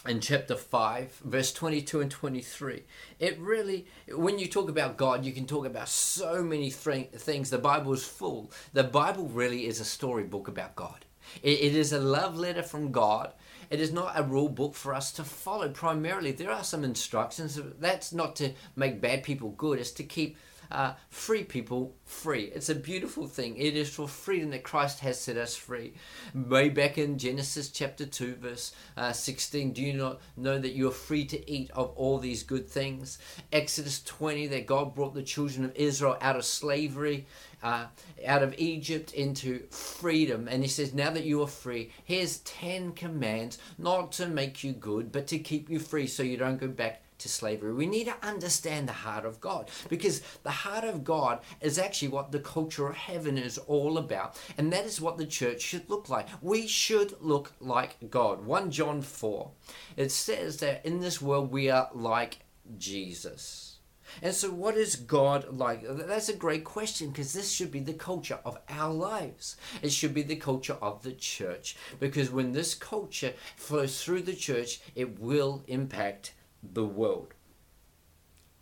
in 0.06 0.20
chapter 0.20 0.56
5 0.56 1.20
verse 1.24 1.52
22 1.52 2.00
and 2.00 2.10
23 2.10 2.82
it 3.20 3.38
really 3.38 3.86
when 4.08 4.38
you 4.38 4.48
talk 4.48 4.68
about 4.68 4.96
god 4.96 5.24
you 5.24 5.32
can 5.32 5.46
talk 5.46 5.64
about 5.66 5.88
so 5.88 6.42
many 6.42 6.70
th- 6.70 7.10
things. 7.10 7.50
The 7.50 7.58
bible 7.58 7.92
is 7.92 8.04
full. 8.04 8.50
The 8.72 8.84
bible 8.84 9.28
really 9.28 9.66
is 9.66 9.80
a 9.80 9.84
storybook 9.84 10.48
about 10.48 10.76
god. 10.76 11.04
It, 11.42 11.60
it 11.60 11.76
is 11.76 11.92
a 11.92 12.00
love 12.00 12.36
letter 12.36 12.62
from 12.62 12.92
god. 12.92 13.32
It 13.70 13.80
is 13.80 13.92
not 13.92 14.18
a 14.18 14.22
rule 14.22 14.48
book 14.48 14.74
for 14.74 14.94
us 14.94 15.12
to 15.12 15.24
follow. 15.24 15.68
Primarily 15.68 16.32
there 16.32 16.50
are 16.50 16.64
some 16.64 16.84
instructions. 16.84 17.58
That's 17.78 18.12
not 18.12 18.36
to 18.36 18.52
make 18.76 19.00
bad 19.00 19.22
people 19.22 19.50
good. 19.50 19.78
It's 19.78 19.92
to 19.92 20.04
keep 20.04 20.36
uh, 20.72 20.94
free 21.10 21.44
people 21.44 21.94
free. 22.04 22.44
It's 22.54 22.68
a 22.68 22.74
beautiful 22.74 23.26
thing. 23.26 23.56
It 23.56 23.76
is 23.76 23.90
for 23.90 24.08
freedom 24.08 24.50
that 24.50 24.62
Christ 24.62 25.00
has 25.00 25.20
set 25.20 25.36
us 25.36 25.54
free. 25.54 25.94
Way 26.34 26.68
back 26.68 26.98
in 26.98 27.18
Genesis 27.18 27.70
chapter 27.70 28.06
2, 28.06 28.36
verse 28.36 28.74
uh, 28.96 29.12
16, 29.12 29.72
do 29.72 29.82
you 29.82 29.92
not 29.92 30.20
know 30.36 30.58
that 30.58 30.72
you 30.72 30.88
are 30.88 30.92
free 30.92 31.24
to 31.26 31.50
eat 31.50 31.70
of 31.72 31.92
all 31.96 32.18
these 32.18 32.42
good 32.42 32.68
things? 32.68 33.18
Exodus 33.52 34.02
20, 34.02 34.46
that 34.48 34.66
God 34.66 34.94
brought 34.94 35.14
the 35.14 35.22
children 35.22 35.64
of 35.64 35.76
Israel 35.76 36.16
out 36.20 36.36
of 36.36 36.44
slavery. 36.44 37.26
Uh, 37.62 37.86
out 38.26 38.42
of 38.42 38.58
Egypt 38.58 39.12
into 39.12 39.60
freedom. 39.70 40.48
And 40.48 40.64
he 40.64 40.68
says, 40.68 40.92
Now 40.92 41.10
that 41.10 41.22
you 41.22 41.40
are 41.42 41.46
free, 41.46 41.92
here's 42.04 42.38
10 42.38 42.90
commands 42.94 43.56
not 43.78 44.10
to 44.12 44.26
make 44.26 44.64
you 44.64 44.72
good, 44.72 45.12
but 45.12 45.28
to 45.28 45.38
keep 45.38 45.70
you 45.70 45.78
free 45.78 46.08
so 46.08 46.24
you 46.24 46.36
don't 46.36 46.58
go 46.58 46.66
back 46.66 47.01
to 47.22 47.28
slavery. 47.28 47.72
We 47.72 47.86
need 47.86 48.04
to 48.04 48.26
understand 48.26 48.88
the 48.88 48.92
heart 48.92 49.24
of 49.24 49.40
God 49.40 49.70
because 49.88 50.22
the 50.42 50.50
heart 50.50 50.84
of 50.84 51.04
God 51.04 51.40
is 51.60 51.78
actually 51.78 52.08
what 52.08 52.32
the 52.32 52.40
culture 52.40 52.88
of 52.88 52.96
heaven 52.96 53.38
is 53.38 53.58
all 53.58 53.98
about. 53.98 54.38
And 54.58 54.72
that 54.72 54.84
is 54.84 55.00
what 55.00 55.18
the 55.18 55.26
church 55.26 55.60
should 55.62 55.88
look 55.88 56.08
like. 56.08 56.28
We 56.40 56.66
should 56.66 57.14
look 57.20 57.52
like 57.60 58.10
God. 58.10 58.44
1 58.44 58.70
John 58.70 59.02
4, 59.02 59.50
it 59.96 60.10
says 60.10 60.58
that 60.58 60.84
in 60.84 61.00
this 61.00 61.22
world 61.22 61.50
we 61.50 61.70
are 61.70 61.90
like 61.94 62.40
Jesus. 62.76 63.72
And 64.20 64.34
so, 64.34 64.50
what 64.50 64.76
is 64.76 64.96
God 64.96 65.56
like? 65.56 65.84
That's 65.88 66.28
a 66.28 66.36
great 66.36 66.64
question 66.64 67.08
because 67.08 67.32
this 67.32 67.50
should 67.50 67.70
be 67.70 67.80
the 67.80 67.94
culture 67.94 68.40
of 68.44 68.58
our 68.68 68.92
lives. 68.92 69.56
It 69.80 69.90
should 69.90 70.12
be 70.12 70.22
the 70.22 70.36
culture 70.36 70.76
of 70.82 71.02
the 71.02 71.12
church 71.12 71.76
because 71.98 72.30
when 72.30 72.52
this 72.52 72.74
culture 72.74 73.32
flows 73.56 74.02
through 74.02 74.22
the 74.22 74.34
church, 74.34 74.80
it 74.94 75.18
will 75.18 75.64
impact 75.66 76.34
the 76.62 76.84
world. 76.84 77.34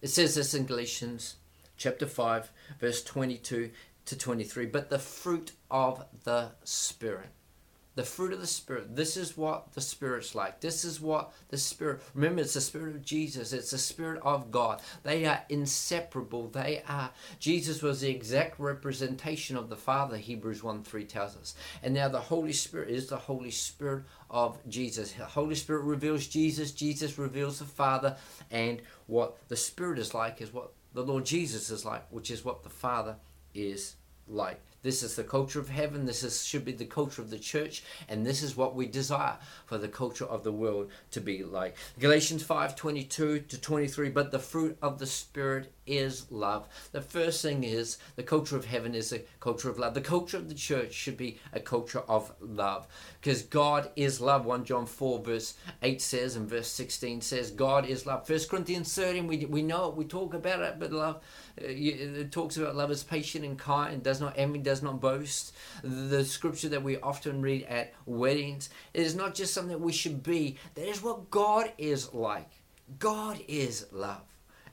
It 0.01 0.09
says 0.09 0.35
this 0.35 0.55
in 0.55 0.65
Galatians 0.65 1.37
chapter 1.77 2.07
5, 2.07 2.51
verse 2.81 3.03
22 3.03 3.71
to 4.07 4.19
23. 4.19 4.67
But 4.67 4.91
the 4.91 4.99
fruit 4.99 5.53
of 5.71 6.05
the 6.25 6.53
Spirit 6.65 7.31
the 7.95 8.05
fruit 8.05 8.33
of 8.33 8.41
the 8.41 8.47
Spirit. 8.47 8.95
This 8.95 9.17
is 9.17 9.37
what 9.37 9.73
the 9.73 9.81
Spirit's 9.81 10.35
like. 10.35 10.61
This 10.61 10.85
is 10.85 11.01
what 11.01 11.33
the 11.49 11.59
Spirit, 11.59 12.03
remember, 12.15 12.43
it's 12.43 12.55
the 12.55 12.61
Spirit 12.61 12.95
of 12.95 13.05
Jesus, 13.05 13.53
it's 13.53 13.73
the 13.73 13.79
Spirit 13.79 14.21
of 14.23 14.51
God. 14.51 14.81
They 15.03 15.27
are 15.27 15.43
inseparable. 15.49 16.49
They 16.49 16.83
are, 16.89 17.11
Jesus 17.39 17.83
was 17.83 18.01
the 18.01 18.11
exact 18.11 18.61
representation 18.61 19.57
of 19.57 19.69
the 19.69 19.77
Father, 19.77 20.17
Hebrews 20.17 20.63
1 20.63 20.85
3 20.85 21.05
tells 21.05 21.37
us. 21.37 21.55
And 21.83 21.95
now 21.95 22.09
the 22.09 22.21
Holy 22.21 22.53
Spirit 22.53 22.91
is 22.91 23.09
the 23.09 23.17
Holy 23.17 23.51
Spirit 23.51 24.05
of 24.31 24.59
Jesus. 24.69 25.13
The 25.13 25.25
Holy 25.25 25.57
Spirit 25.57 25.83
reveals 25.83 26.27
Jesus, 26.27 26.73
Jesus 26.73 27.19
reveals 27.19 27.59
the 27.59 27.65
Father, 27.65 28.17
and 28.51 28.81
what 29.07 29.37
the 29.49 29.57
Spirit 29.57 29.99
is 29.99 30.15
like 30.15 30.41
is 30.41 30.53
what 30.53 30.73
the 30.93 31.03
Lord 31.03 31.25
Jesus 31.25 31.71
is 31.71 31.85
like, 31.85 32.05
which 32.11 32.31
is 32.31 32.45
what 32.45 32.63
the 32.63 32.71
Father 32.71 33.17
is 33.55 33.97
like. 34.29 34.61
This 34.83 35.03
is 35.03 35.17
the 35.17 35.25
culture 35.25 35.61
of 35.61 35.69
heaven. 35.69 36.07
This 36.07 36.23
is, 36.23 36.45
should 36.45 36.65
be 36.65 36.73
the 36.73 36.87
culture 36.87 37.21
of 37.21 37.31
the 37.31 37.39
church. 37.39 37.83
And 38.09 38.27
this 38.27 38.43
is 38.43 38.57
what 38.57 38.75
we 38.75 38.87
desire 38.87 39.37
for 39.67 39.79
the 39.79 39.89
culture 39.89 40.25
of 40.25 40.43
the 40.43 40.53
world 40.53 40.91
to 41.11 41.21
be 41.21 41.45
like. 41.45 41.77
Galatians 41.99 42.43
5 42.43 42.77
22 42.77 43.41
to 43.41 43.61
23. 43.61 44.11
But 44.11 44.33
the 44.33 44.39
fruit 44.39 44.79
of 44.81 44.99
the 44.99 45.07
Spirit 45.07 45.73
is 45.91 46.31
love. 46.31 46.69
The 46.93 47.01
first 47.01 47.43
thing 47.43 47.65
is 47.65 47.99
the 48.17 48.23
culture 48.23 48.57
of 48.57 48.65
heaven 48.65 48.95
is 48.95 49.13
a 49.13 49.19
culture 49.41 49.69
of 49.69 49.79
love. 49.79 49.95
The 49.95 50.01
culture 50.01 50.37
of 50.37 50.49
the 50.49 50.55
church 50.55 50.95
should 50.95 51.17
be 51.17 51.39
a 51.53 51.61
culture 51.61 52.03
of 52.09 52.33
love 52.41 52.87
because 53.21 53.43
God 53.43 53.91
is 53.97 54.21
love. 54.21 54.47
1 54.47 54.65
John 54.65 54.87
4 54.87 55.19
verse 55.19 55.55
8 55.83 56.01
says 56.01 56.37
and 56.37 56.49
verse 56.49 56.69
16 56.69 57.21
says 57.21 57.51
God 57.51 57.87
is 57.87 58.07
love. 58.07 58.29
1 58.29 58.39
Corinthians 58.49 58.95
13 58.95 59.27
we, 59.27 59.45
we 59.47 59.63
know 59.63 59.89
it, 59.89 59.97
we 59.97 60.05
talk 60.05 60.35
about 60.35 60.61
it, 60.61 60.77
but 60.79 60.93
love 60.93 61.17
uh, 61.61 61.67
it 61.67 62.33
talks 62.33 62.57
about 62.57 62.77
love 62.77 62.91
is 62.91 63.03
patient 63.03 63.45
and 63.45 63.59
kind, 63.59 64.03
does 64.03 64.21
not 64.21 64.35
envy, 64.37 64.61
does 64.61 64.83
not 64.83 65.01
boast. 65.01 65.55
The 65.83 66.25
scripture 66.25 66.69
that 66.71 66.83
we 66.83 66.99
often 66.99 67.43
read 67.43 67.65
at 67.65 67.93
weddings, 68.07 68.71
it 68.95 69.03
is 69.03 69.15
not 69.15 69.35
just 69.35 69.53
something 69.53 69.81
we 69.81 69.93
should 69.93 70.23
be. 70.23 70.57
That 70.75 70.89
is 70.89 71.03
what 71.03 71.31
God 71.31 71.73
is 71.79 72.15
like. 72.15 72.51
God 72.99 73.41
is 73.47 73.87
love. 73.93 74.23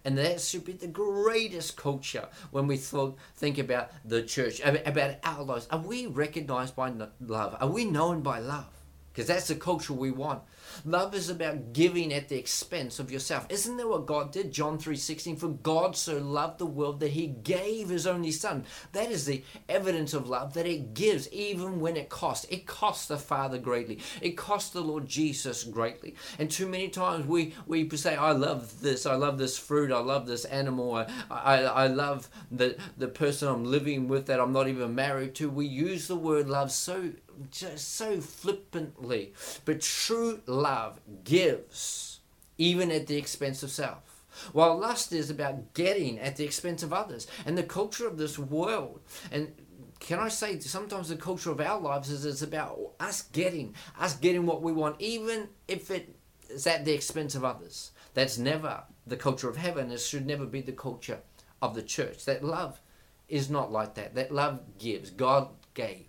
And 0.06 0.18
that 0.18 0.42
should 0.42 0.66
be 0.66 0.74
the 0.74 0.88
greatest 0.88 1.78
culture 1.78 2.28
when 2.52 2.68
we 2.68 2.78
thought, 2.78 3.18
think 3.36 3.58
about 3.58 3.92
the 4.06 4.24
church, 4.24 4.62
about 4.64 5.16
our 5.24 5.44
lives. 5.44 5.68
Are 5.72 5.80
we 5.80 6.08
recognized 6.08 6.76
by 6.76 6.92
love? 7.20 7.58
Are 7.60 7.70
we 7.70 7.86
known 7.86 8.22
by 8.22 8.40
love? 8.40 8.77
Because 9.18 9.30
that's 9.30 9.48
the 9.48 9.56
culture 9.56 9.94
we 9.94 10.12
want. 10.12 10.44
Love 10.86 11.16
is 11.16 11.28
about 11.28 11.74
giving 11.74 12.14
at 12.14 12.30
the 12.30 12.38
expense 12.38 13.00
of 13.00 13.12
yourself. 13.12 13.48
Isn't 13.50 13.78
that 13.78 13.88
what 13.88 14.06
God 14.06 14.32
did? 14.32 14.52
John 14.52 14.78
3:16 14.78 15.38
for 15.38 15.48
God 15.48 15.96
so 15.96 16.20
loved 16.20 16.60
the 16.60 16.68
world 16.68 17.00
that 17.00 17.10
he 17.10 17.26
gave 17.26 17.90
his 17.90 18.06
only 18.06 18.30
son. 18.30 18.66
That 18.92 19.10
is 19.10 19.26
the 19.26 19.44
evidence 19.68 20.14
of 20.14 20.30
love 20.30 20.54
that 20.54 20.68
it 20.68 20.94
gives 20.94 21.28
even 21.34 21.80
when 21.80 21.98
it 21.98 22.10
costs. 22.10 22.46
It 22.52 22.68
costs 22.68 23.08
the 23.08 23.18
Father 23.18 23.58
greatly. 23.58 23.98
It 24.22 24.38
costs 24.38 24.70
the 24.70 24.82
Lord 24.82 25.08
Jesus 25.08 25.64
greatly. 25.64 26.14
And 26.38 26.52
too 26.52 26.68
many 26.68 26.88
times 26.88 27.26
we 27.26 27.56
we 27.66 27.90
say 27.98 28.16
I 28.16 28.34
love 28.34 28.82
this, 28.82 29.08
I 29.08 29.16
love 29.16 29.40
this 29.40 29.58
fruit, 29.58 29.92
I 29.92 29.98
love 29.98 30.28
this 30.28 30.46
animal, 30.46 30.94
I 30.94 31.08
I, 31.32 31.64
I 31.64 31.88
love 31.88 32.30
the 32.52 32.78
the 33.00 33.08
person 33.08 33.48
I'm 33.48 33.66
living 33.66 34.08
with 34.08 34.28
that 34.28 34.40
I'm 34.40 34.54
not 34.54 34.68
even 34.68 34.94
married 34.94 35.34
to. 35.36 35.50
We 35.50 35.66
use 35.66 36.08
the 36.08 36.16
word 36.16 36.48
love 36.48 36.72
so 36.72 37.14
just 37.52 37.96
so 37.96 38.22
flippantly. 38.22 39.34
But 39.66 39.82
true 39.82 40.42
love 40.46 41.00
gives, 41.24 42.20
even 42.58 42.92
at 42.92 43.08
the 43.08 43.18
expense 43.18 43.64
of 43.64 43.72
self. 43.72 44.24
While 44.54 44.78
lust 44.78 45.14
is 45.14 45.30
about 45.30 45.74
getting 45.74 46.20
at 46.20 46.36
the 46.36 46.44
expense 46.44 46.84
of 46.84 46.94
others. 46.94 47.28
And 47.46 47.58
the 47.58 47.64
culture 47.64 48.08
of 48.08 48.18
this 48.18 48.38
world, 48.38 49.02
and 49.32 49.54
can 50.00 50.20
I 50.20 50.28
say 50.28 50.60
sometimes 50.60 51.10
the 51.10 51.16
culture 51.16 51.52
of 51.52 51.60
our 51.60 51.80
lives 51.80 52.10
is 52.10 52.26
it's 52.26 52.42
about 52.42 52.94
us 53.00 53.24
getting, 53.24 53.74
us 54.00 54.16
getting 54.16 54.46
what 54.46 54.62
we 54.62 54.72
want, 54.72 54.98
even 55.00 55.50
if 55.68 55.90
it 55.90 56.16
is 56.50 56.68
at 56.68 56.86
the 56.86 56.94
expense 56.94 57.36
of 57.36 57.44
others. 57.44 57.92
That's 58.14 58.38
never 58.38 58.84
the 59.06 59.18
culture 59.18 59.50
of 59.50 59.58
heaven. 59.58 59.92
It 59.92 60.00
should 60.00 60.26
never 60.26 60.46
be 60.46 60.62
the 60.62 60.72
culture 60.72 61.20
of 61.62 61.76
the 61.76 61.84
church. 61.84 62.26
That 62.26 62.44
love 62.44 62.80
is 63.28 63.50
not 63.50 63.72
like 63.72 63.96
that. 63.96 64.16
That 64.16 64.32
love 64.32 64.62
gives. 64.80 65.10
God 65.10 65.50
gave. 65.74 66.06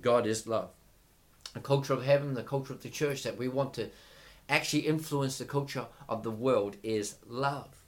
God 0.00 0.26
is 0.26 0.46
love. 0.46 0.70
The 1.54 1.60
culture 1.60 1.94
of 1.94 2.04
heaven, 2.04 2.34
the 2.34 2.42
culture 2.42 2.72
of 2.72 2.82
the 2.82 2.90
church 2.90 3.22
that 3.22 3.38
we 3.38 3.48
want 3.48 3.74
to 3.74 3.90
actually 4.48 4.86
influence 4.86 5.38
the 5.38 5.44
culture 5.44 5.86
of 6.08 6.22
the 6.22 6.30
world 6.30 6.76
is 6.82 7.16
love, 7.26 7.82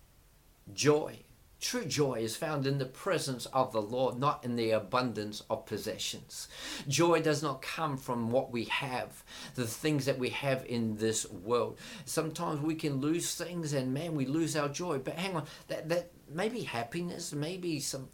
joy. 0.73 1.21
True 1.61 1.85
joy 1.85 2.21
is 2.21 2.37
found 2.37 2.69
in 2.69 2.79
the 2.79 2.87
presence 2.87 3.47
of 3.47 3.73
the 3.73 3.83
Lord, 3.83 4.17
not 4.17 4.45
in 4.45 4.55
the 4.55 4.71
abundance 4.71 5.43
of 5.51 5.67
possessions. 5.67 6.47
Joy 6.87 7.21
does 7.21 7.43
not 7.43 7.63
come 7.63 7.97
from 7.97 8.31
what 8.31 8.53
we 8.53 8.65
have, 8.67 9.25
the 9.57 9.67
things 9.67 10.05
that 10.05 10.21
we 10.21 10.29
have 10.31 10.65
in 10.67 10.97
this 10.99 11.29
world. 11.29 11.79
Sometimes 12.05 12.61
we 12.61 12.77
can 12.77 13.01
lose 13.01 13.35
things 13.35 13.73
and 13.73 13.93
man, 13.93 14.15
we 14.15 14.25
lose 14.25 14.55
our 14.55 14.69
joy. 14.69 14.99
But 14.99 15.15
hang 15.15 15.35
on, 15.35 15.47
that, 15.67 15.89
that 15.89 16.13
maybe 16.33 16.61
happiness, 16.63 17.33
maybe 17.33 17.81
some 17.81 18.09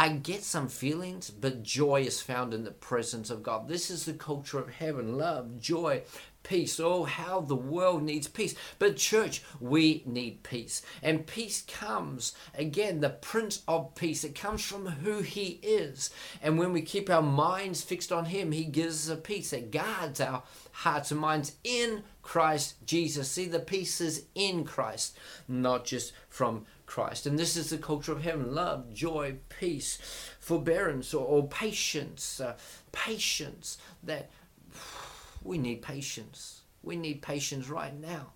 I 0.00 0.08
get 0.08 0.42
some 0.44 0.68
feelings, 0.68 1.28
but 1.28 1.62
joy 1.62 2.00
is 2.00 2.22
found 2.22 2.54
in 2.54 2.64
the 2.64 2.70
presence 2.70 3.28
of 3.28 3.42
God. 3.42 3.68
This 3.68 3.90
is 3.90 4.06
the 4.06 4.14
culture 4.14 4.58
of 4.58 4.70
heaven 4.70 5.18
love, 5.18 5.60
joy, 5.60 6.04
peace. 6.42 6.80
Oh, 6.80 7.04
how 7.04 7.42
the 7.42 7.54
world 7.54 8.02
needs 8.02 8.26
peace. 8.26 8.54
But, 8.78 8.96
church, 8.96 9.42
we 9.60 10.02
need 10.06 10.42
peace. 10.42 10.80
And 11.02 11.26
peace 11.26 11.62
comes, 11.68 12.34
again, 12.54 13.00
the 13.00 13.10
Prince 13.10 13.62
of 13.68 13.94
Peace. 13.94 14.24
It 14.24 14.34
comes 14.34 14.64
from 14.64 14.86
who 14.86 15.20
He 15.20 15.60
is. 15.62 16.08
And 16.40 16.58
when 16.58 16.72
we 16.72 16.80
keep 16.80 17.10
our 17.10 17.20
minds 17.20 17.82
fixed 17.82 18.10
on 18.10 18.24
Him, 18.24 18.52
He 18.52 18.64
gives 18.64 19.10
us 19.10 19.14
a 19.14 19.20
peace 19.20 19.50
that 19.50 19.70
guards 19.70 20.18
our 20.18 20.44
hearts 20.72 21.10
and 21.10 21.20
minds 21.20 21.56
in 21.62 22.04
Christ 22.22 22.86
Jesus. 22.86 23.30
See, 23.30 23.44
the 23.44 23.58
peace 23.58 24.00
is 24.00 24.24
in 24.34 24.64
Christ, 24.64 25.18
not 25.46 25.84
just 25.84 26.14
from 26.30 26.64
Christ. 26.90 27.24
And 27.24 27.38
this 27.38 27.56
is 27.56 27.70
the 27.70 27.78
culture 27.78 28.10
of 28.10 28.22
heaven 28.22 28.52
love, 28.52 28.92
joy, 28.92 29.36
peace, 29.48 29.98
forbearance, 30.40 31.14
or, 31.14 31.24
or 31.24 31.46
patience. 31.46 32.40
Uh, 32.40 32.56
patience 32.90 33.78
that 34.02 34.28
we 35.44 35.56
need 35.56 35.82
patience. 35.82 36.62
We 36.82 36.96
need 36.96 37.22
patience 37.22 37.68
right 37.68 37.98
now. 37.98 38.32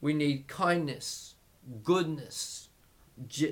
We 0.00 0.14
need 0.14 0.48
kindness, 0.48 1.34
goodness, 1.84 2.70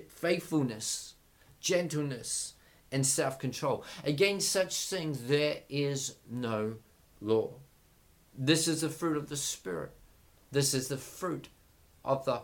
faithfulness, 0.09 1.15
gentleness, 1.61 2.55
and 2.91 3.07
self 3.07 3.39
control. 3.39 3.85
Against 4.03 4.51
such 4.51 4.89
things, 4.89 5.25
there 5.25 5.59
is 5.69 6.15
no 6.31 6.77
law. 7.21 7.51
This 8.37 8.67
is 8.67 8.81
the 8.81 8.89
fruit 8.89 9.19
of 9.19 9.29
the 9.29 9.37
Spirit. 9.37 9.93
This 10.51 10.73
is 10.73 10.89
the 10.89 10.97
fruit 10.97 11.49
of 12.03 12.25
the 12.25 12.41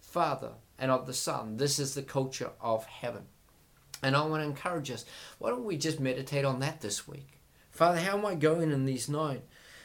Father 0.00 0.52
and 0.78 0.90
of 0.90 1.06
the 1.06 1.14
Son. 1.14 1.56
This 1.56 1.78
is 1.78 1.94
the 1.94 2.02
culture 2.02 2.50
of 2.60 2.84
heaven. 2.86 3.24
And 4.02 4.14
I 4.14 4.24
want 4.24 4.42
to 4.42 4.48
encourage 4.48 4.90
us 4.90 5.04
why 5.38 5.50
don't 5.50 5.64
we 5.64 5.76
just 5.76 6.00
meditate 6.00 6.44
on 6.44 6.60
that 6.60 6.80
this 6.80 7.08
week? 7.08 7.40
Father, 7.70 7.98
how 7.98 8.16
am 8.16 8.26
I 8.26 8.34
going 8.34 8.70
in 8.70 8.84
these 8.84 9.08
nine 9.08 9.42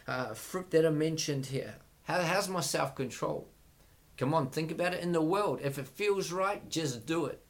uh, 0.08 0.34
fruit 0.34 0.72
that 0.72 0.86
are 0.86 0.92
mentioned 0.92 1.48
here? 1.48 1.76
How, 2.04 2.22
how's 2.22 2.50
my 2.50 2.62
self 2.62 2.96
control? 2.96 3.48
Come 4.18 4.34
on, 4.34 4.50
think 4.50 4.72
about 4.72 4.94
it 4.94 5.02
in 5.02 5.12
the 5.12 5.22
world. 5.22 5.60
If 5.64 5.80
it 5.80 5.88
feels 5.88 6.32
right, 6.32 6.68
just 6.70 7.06
do 7.06 7.26
it. 7.26 7.42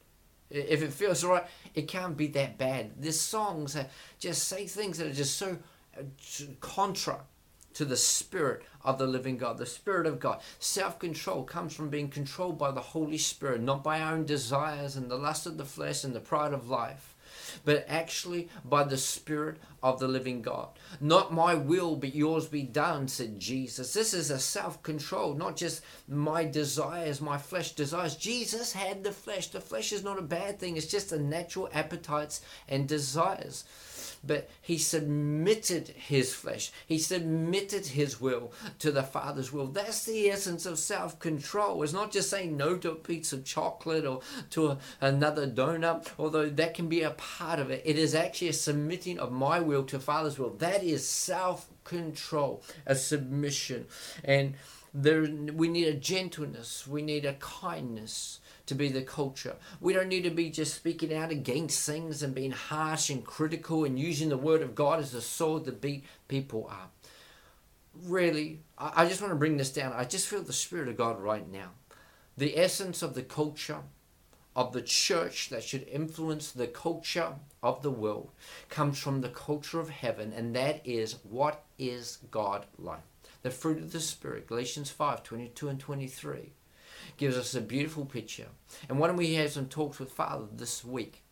If 0.50 0.82
it 0.82 0.94
feels 0.94 1.24
right, 1.24 1.44
it 1.74 1.88
can't 1.88 2.16
be 2.16 2.28
that 2.28 2.58
bad. 2.58 2.92
There's 2.98 3.20
songs 3.20 3.76
just 4.20 4.48
say 4.48 4.68
things 4.68 5.00
that 5.00 5.08
are 5.08 5.14
just 5.14 5.38
so 5.38 5.58
uh, 5.98 6.04
contra 6.62 7.20
to 7.74 7.86
the 7.86 7.98
Spirit 7.98 8.64
of 8.82 8.98
the 8.98 9.08
living 9.08 9.38
God, 9.38 9.58
the 9.58 9.66
Spirit 9.66 10.06
of 10.06 10.20
God. 10.20 10.42
Self 10.60 11.00
control 11.00 11.44
comes 11.44 11.74
from 11.74 11.90
being 11.90 12.10
controlled 12.10 12.58
by 12.58 12.72
the 12.72 12.82
Holy 12.82 13.18
Spirit, 13.18 13.62
not 13.62 13.84
by 13.84 14.00
our 14.00 14.14
own 14.14 14.26
desires 14.26 14.96
and 14.96 15.10
the 15.10 15.18
lust 15.18 15.46
of 15.46 15.58
the 15.58 15.66
flesh 15.66 16.04
and 16.04 16.16
the 16.16 16.20
pride 16.20 16.54
of 16.54 16.70
life 16.70 17.14
but 17.66 17.86
actually 17.88 18.50
by 18.66 18.84
the 18.84 18.98
Spirit 18.98 19.58
of 19.82 20.00
the 20.00 20.08
living 20.08 20.42
God. 20.42 20.70
Not 21.00 21.34
my 21.34 21.56
will, 21.56 21.96
but 21.96 22.16
yours 22.16 22.48
be 22.48 22.64
done, 22.64 23.08
said 23.08 23.40
Jesus. 23.40 23.94
This 23.94 24.14
is 24.14 24.32
a 24.32 24.40
self 24.40 24.82
control, 24.84 25.34
not 25.34 25.56
just 25.56 25.84
my 26.08 26.46
desires, 26.46 27.22
my 27.22 27.38
flesh 27.38 27.74
desires. 27.74 28.16
Jesus 28.16 28.74
had 28.74 29.04
the 29.04 29.12
flesh. 29.12 29.48
The 29.48 29.62
flesh 29.62 29.92
is 29.92 30.04
not 30.04 30.20
a 30.20 30.24
bad 30.24 30.60
thing, 30.60 30.78
it's 30.78 30.88
just 30.88 31.10
the 31.10 31.20
natural 31.20 31.70
appetites 31.74 32.42
and 32.68 32.88
desires 32.88 33.66
but 34.24 34.50
he 34.62 34.78
submitted 34.78 35.90
his 35.90 36.34
flesh. 36.34 36.72
He 36.88 36.98
submitted 36.98 37.88
his 37.88 38.22
will 38.22 38.52
to 38.80 38.92
the 38.92 39.04
Father's 39.04 39.52
will. 39.52 39.68
That's 39.68 40.06
the 40.06 40.30
essence 40.30 40.66
of 40.66 40.80
self 40.80 41.20
control. 41.20 41.84
It's 41.84 41.94
not 41.94 42.12
just 42.12 42.30
saying 42.30 42.56
no 42.56 42.78
to 42.78 42.92
a 42.92 42.96
piece 42.96 43.34
of 43.34 43.44
chocolate 43.44 44.06
or 44.06 44.22
to 44.52 44.68
a, 44.68 44.78
another 45.02 45.48
donut, 45.48 46.12
although 46.18 46.50
that 46.50 46.74
can 46.74 46.88
be 46.88 47.02
a 47.02 47.12
part 47.12 47.60
of 47.60 47.70
it. 47.70 47.82
It 47.86 47.98
is 47.98 48.16
actually 48.16 48.50
a 48.50 48.54
submitting 48.54 49.20
of 49.20 49.32
my 49.32 49.60
will 49.60 49.84
to 49.86 50.00
Father's 50.00 50.40
will. 50.40 50.52
That 50.52 50.84
is 50.84 51.08
self 51.08 51.68
control, 51.84 52.64
a 52.86 52.96
submission. 52.96 53.88
And 54.24 54.56
there, 54.94 55.24
we 55.24 55.68
need 55.68 55.88
a 55.88 55.94
gentleness, 55.94 56.88
we 56.88 57.02
need 57.02 57.26
a 57.26 57.34
kindness 57.34 58.40
to 58.74 58.78
be 58.78 58.90
the 58.90 59.04
culture. 59.04 59.56
We 59.80 59.94
don't 59.94 60.08
need 60.08 60.24
to 60.24 60.32
be 60.32 60.50
just 60.50 60.74
speaking 60.74 61.14
out 61.14 61.32
against 61.32 61.86
things 61.86 62.24
and 62.24 62.34
being 62.34 62.52
harsh 62.52 63.10
and 63.10 63.24
critical 63.24 63.86
and 63.86 64.00
using 64.00 64.30
the 64.30 64.38
word 64.38 64.62
of 64.62 64.76
God 64.76 65.00
as 65.00 65.14
a 65.14 65.22
sword 65.22 65.66
to 65.66 65.72
beat 65.72 66.04
people 66.28 66.68
up. 66.70 66.92
Really, 68.06 68.60
I 68.78 69.06
just 69.06 69.22
want 69.22 69.32
to 69.32 69.38
bring 69.38 69.58
this 69.58 69.72
down. 69.72 69.94
I 69.94 70.06
just 70.06 70.28
feel 70.28 70.42
the 70.42 70.52
Spirit 70.52 70.88
of 70.88 70.98
God 70.98 71.22
right 71.22 71.50
now. 71.50 71.70
The 72.36 72.58
essence 72.58 73.04
of 73.04 73.14
the 73.14 73.22
culture 73.22 73.82
of 74.56 74.74
the 74.74 74.82
church 74.82 75.50
that 75.50 75.64
should 75.64 75.88
influence 75.88 76.52
the 76.52 76.68
culture 76.68 77.34
of 77.62 77.84
the 77.84 77.92
world 77.92 78.32
comes 78.70 78.98
from 78.98 79.22
the 79.22 79.30
culture 79.30 79.80
of 79.80 79.90
heaven, 79.90 80.34
and 80.36 80.56
that 80.56 80.82
is 80.84 81.18
what 81.24 81.64
is 81.78 82.18
God 82.32 82.66
like? 82.80 83.04
The 83.44 83.52
fruit 83.52 83.78
of 83.78 83.92
the 83.92 84.00
Spirit, 84.00 84.48
Galatians 84.48 84.90
5 84.90 85.22
22 85.22 85.70
and 85.70 85.80
23 85.80 86.54
gives 87.18 87.38
us 87.38 87.56
a 87.56 87.62
beautiful 87.62 88.06
picture. 88.06 88.48
And 88.90 89.00
why 89.00 89.08
don't 89.08 89.18
we 89.18 89.36
have 89.36 89.52
some 89.52 89.68
talks 89.68 90.00
with 90.00 90.12
Father 90.12 90.46
this 90.52 90.84
week? 90.84 91.24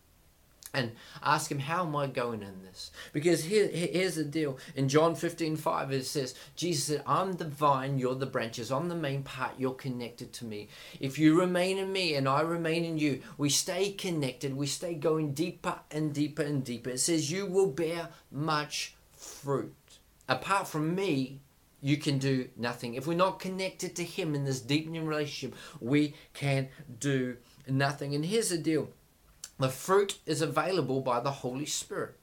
and 0.74 0.92
ask 1.24 1.52
him 1.52 1.60
how 1.60 1.86
am 1.86 1.96
i 1.96 2.08
going 2.08 2.42
in 2.42 2.62
this? 2.64 2.92
Because 3.14 3.44
here, 3.44 3.68
here's 3.68 4.16
the 4.16 4.24
deal. 4.24 4.58
In 4.76 4.88
john 4.88 5.16
15 5.16 5.56
5 5.56 5.92
it 5.92 6.06
says 6.06 6.36
jesus 6.56 6.86
said 6.86 7.04
i'm 7.06 7.34
the 7.34 7.46
vine 7.46 8.00
you're 8.00 8.16
the 8.16 8.26
branches. 8.26 8.72
I'm 8.72 8.90
the 8.90 8.96
main 8.96 9.24
part 9.24 9.54
you're 9.58 9.74
connected 9.74 10.34
to 10.34 10.46
me. 10.46 10.70
If 11.00 11.20
you 11.20 11.40
remain 11.40 11.78
in 11.78 11.92
me 11.92 12.16
and 12.16 12.28
i 12.28 12.42
remain 12.42 12.86
in 12.86 12.98
you 12.98 13.22
we 13.38 13.50
stay 13.50 13.92
connected. 13.92 14.56
We 14.56 14.68
stay 14.68 14.94
going 14.94 15.34
deeper 15.34 15.80
and 15.92 16.14
deeper 16.14 16.44
and 16.44 16.64
deeper. 16.64 16.92
It 16.92 17.00
says 17.00 17.32
you 17.32 17.46
will 17.46 17.68
bear 17.68 18.10
much 18.32 18.96
fruit. 19.12 19.76
Apart 20.30 20.68
from 20.68 20.96
me 20.96 21.42
you 21.82 21.98
can 21.98 22.18
do 22.20 22.50
nothing. 22.56 22.94
If 22.94 23.08
we're 23.08 23.16
not 23.16 23.40
connected 23.40 23.96
to 23.96 24.04
Him 24.04 24.36
in 24.36 24.46
this 24.46 24.62
deepening 24.62 25.06
relationship, 25.06 25.58
we 25.80 26.14
can 26.34 26.70
do 27.00 27.38
nothing. 27.68 28.16
And 28.16 28.26
here's 28.26 28.50
the 28.50 28.58
deal 28.58 28.90
the 29.58 29.70
fruit 29.70 30.20
is 30.26 30.42
available 30.42 31.02
by 31.02 31.20
the 31.20 31.32
Holy 31.32 31.66
Spirit. 31.66 32.16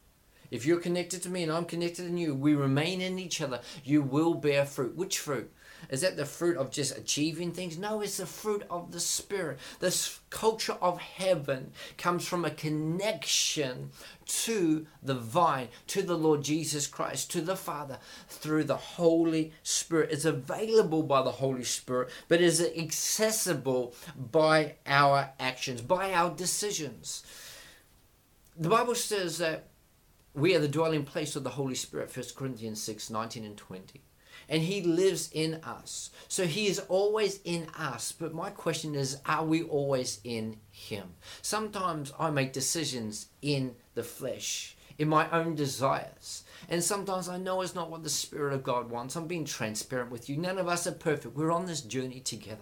If 0.51 0.65
you're 0.65 0.81
connected 0.81 1.23
to 1.23 1.29
me 1.29 1.43
and 1.43 1.53
I'm 1.53 1.67
connected 1.67 2.07
in 2.07 2.17
you, 2.17 2.35
we 2.35 2.55
remain 2.55 3.01
in 3.01 3.19
each 3.19 3.41
other, 3.41 3.61
you 3.85 4.03
will 4.03 4.35
bear 4.35 4.65
fruit. 4.65 4.97
Which 4.97 5.19
fruit? 5.19 5.53
Is 5.91 6.03
that 6.03 6.17
the 6.17 6.27
fruit 6.27 6.57
of 6.57 6.71
just 6.71 6.97
achieving 6.97 7.53
things? 7.53 7.79
No, 7.79 8.01
it's 8.01 8.19
the 8.19 8.27
fruit 8.27 8.65
of 8.71 8.93
the 8.93 9.01
Spirit. 9.01 9.59
This 9.81 10.21
culture 10.31 10.77
of 10.81 10.99
heaven 10.99 11.73
comes 11.97 12.27
from 12.27 12.45
a 12.45 12.51
connection 12.51 13.91
to 14.27 14.87
the 15.03 15.15
vine, 15.15 15.69
to 15.89 16.03
the 16.03 16.17
Lord 16.17 16.43
Jesus 16.43 16.87
Christ, 16.87 17.31
to 17.33 17.41
the 17.41 17.57
Father 17.57 17.99
through 18.29 18.65
the 18.65 18.77
Holy 18.77 19.53
Spirit. 19.63 20.11
It's 20.13 20.25
available 20.25 21.03
by 21.03 21.23
the 21.23 21.33
Holy 21.33 21.65
Spirit, 21.65 22.11
but 22.29 22.41
is 22.41 22.61
accessible 22.61 23.95
by 24.17 24.75
our 24.87 25.31
actions, 25.41 25.81
by 25.81 26.13
our 26.13 26.31
decisions. 26.31 27.25
The 28.57 28.69
Bible 28.69 28.95
says 28.95 29.39
that 29.39 29.69
we 30.35 30.55
are 30.55 30.61
the 30.61 30.69
dwelling 30.69 31.05
place 31.05 31.37
of 31.37 31.45
the 31.45 31.51
Holy 31.51 31.75
Spirit, 31.75 32.15
1 32.15 32.27
Corinthians 32.37 32.83
6 32.83 33.11
19 33.11 33.45
and 33.45 33.57
20 33.57 34.03
and 34.49 34.63
He 34.63 34.83
lives 34.83 35.31
in 35.33 35.55
us. 35.65 36.11
So 36.29 36.47
He 36.47 36.67
is 36.67 36.81
always 36.89 37.41
in 37.45 37.69
us. 37.77 38.13
But 38.13 38.35
my 38.35 38.51
question 38.51 38.95
is, 38.95 39.19
are 39.27 39.45
we 39.45 39.63
always 39.63 40.21
in 40.25 40.59
Him? 40.71 41.15
Sometimes 41.43 42.13
I 42.19 42.31
make 42.31 42.53
decisions 42.53 43.27
in 43.43 43.75
the 43.95 44.03
flesh, 44.03 44.77
in 44.99 45.09
my 45.09 45.31
own 45.31 45.55
desires. 45.55 46.45
And 46.69 46.83
sometimes 46.83 47.29
I 47.29 47.39
know 47.39 47.61
it's 47.61 47.75
not 47.75 47.91
what 47.91 48.03
the 48.03 48.11
Spirit 48.11 48.53
of 48.53 48.63
God 48.63 48.91
wants. 48.91 49.17
I'm 49.17 49.27
being 49.27 49.45
transparent 49.45 50.11
with 50.11 50.29
you. 50.29 50.37
None 50.37 50.59
of 50.59 50.69
us 50.69 50.87
are 50.87 50.93
perfect. 50.93 51.37
We're 51.37 51.53
on 51.53 51.67
this 51.67 51.81
journey 51.81 52.21
together. 52.21 52.59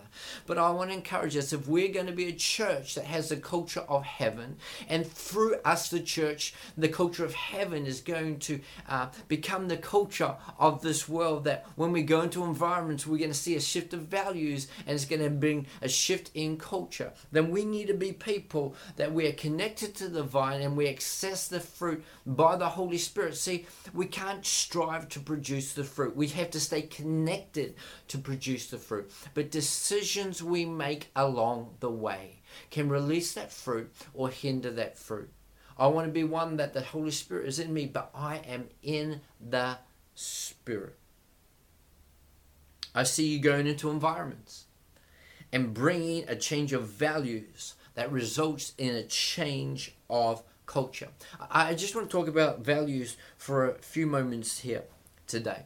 But 0.47 0.59
I 0.59 0.71
want 0.71 0.91
to 0.91 0.97
encourage 0.97 1.37
us 1.37 1.53
if 1.53 1.67
we're 1.67 1.93
going 1.93 2.07
to 2.07 2.13
be 2.13 2.29
a 2.29 2.33
church 2.33 2.95
that 2.95 3.05
has 3.05 3.29
the 3.29 3.37
culture 3.37 3.85
of 3.89 4.05
heaven, 4.05 4.57
and 4.89 5.07
through 5.07 5.57
us, 5.65 5.89
the 5.89 6.01
church, 6.01 6.55
the 6.77 6.89
culture 6.89 7.25
of 7.25 7.35
heaven 7.35 7.87
is 7.87 8.01
going 8.01 8.39
to 8.41 8.61
uh, 8.89 9.09
become 9.29 9.69
the 9.69 9.77
culture 9.77 10.35
of 10.59 10.83
this 10.83 11.09
world. 11.09 11.45
That 11.45 11.67
when 11.77 11.93
we 11.93 12.03
go 12.03 12.23
into 12.23 12.45
environments, 12.45 13.07
we're 13.07 13.19
going 13.19 13.31
to 13.31 13.35
see 13.35 13.57
a 13.57 13.61
shift 13.61 13.95
of 13.95 14.03
values 14.03 14.69
and 14.87 14.95
it's 14.95 15.05
going 15.05 15.23
to 15.23 15.31
bring 15.31 15.67
a 15.83 15.89
shift 15.89 16.31
in 16.35 16.57
culture. 16.57 17.13
Then 17.33 17.51
we 17.51 17.65
need 17.65 17.89
to 17.89 17.95
be 17.95 18.13
people 18.13 18.75
that 18.97 19.13
we 19.13 19.27
are 19.27 19.33
connected 19.33 19.95
to 19.97 20.09
the 20.09 20.23
vine 20.23 20.63
and 20.63 20.77
we 20.77 20.89
access 20.89 21.49
the 21.49 21.61
fruit 21.61 22.05
by 22.25 22.57
the 22.57 22.69
Holy 22.71 22.99
Spirit. 22.99 23.37
See, 23.37 23.67
we 23.93 24.07
can't 24.07 24.45
strive 24.45 25.09
to 25.11 25.21
produce 25.21 25.73
the 25.73 25.85
fruit. 25.85 26.17
We 26.17 26.29
have 26.29 26.51
to 26.53 26.61
stay 26.61 26.83
connected 26.83 27.75
to 28.09 28.19
produce 28.19 28.69
the 28.69 28.79
fruit. 28.79 29.11
But 29.35 29.51
decisions 29.51 30.43
we 30.43 30.65
make 30.65 31.11
along 31.17 31.75
the 31.81 31.91
way 31.91 32.41
can 32.71 32.89
release 32.89 33.35
that 33.35 33.53
fruit 33.53 33.93
or 34.15 34.31
hinder 34.31 34.71
that 34.73 34.99
fruit. 34.99 35.31
I 35.79 35.89
want 35.89 36.07
to 36.07 36.13
be 36.13 36.25
one 36.25 36.57
that 36.57 36.73
the 36.73 36.81
Holy 36.81 37.11
Spirit 37.11 37.47
is 37.47 37.59
in 37.59 37.73
me, 37.73 37.87
but 37.87 38.11
I 38.15 38.37
am 38.39 38.69
in 38.83 39.21
the 39.41 39.79
Spirit. 40.15 40.97
I 42.95 43.03
see 43.03 43.29
you 43.29 43.39
going 43.41 43.67
into 43.67 43.91
environments 43.91 44.65
and 45.53 45.75
bringing 45.75 46.27
a 46.29 46.35
change 46.35 46.73
of 46.73 46.89
values 46.89 47.75
that 47.95 48.11
results 48.11 48.73
in 48.79 48.95
a 48.95 49.03
change 49.03 49.95
of 50.09 50.43
culture. 50.67 51.09
I 51.51 51.75
just 51.75 51.95
want 51.95 52.11
to 52.11 52.13
talk 52.17 52.29
about 52.29 52.61
values 52.61 53.17
for 53.37 53.69
a 53.69 53.75
few 53.75 54.07
moments 54.07 54.61
here 54.61 54.85
today. 55.27 55.65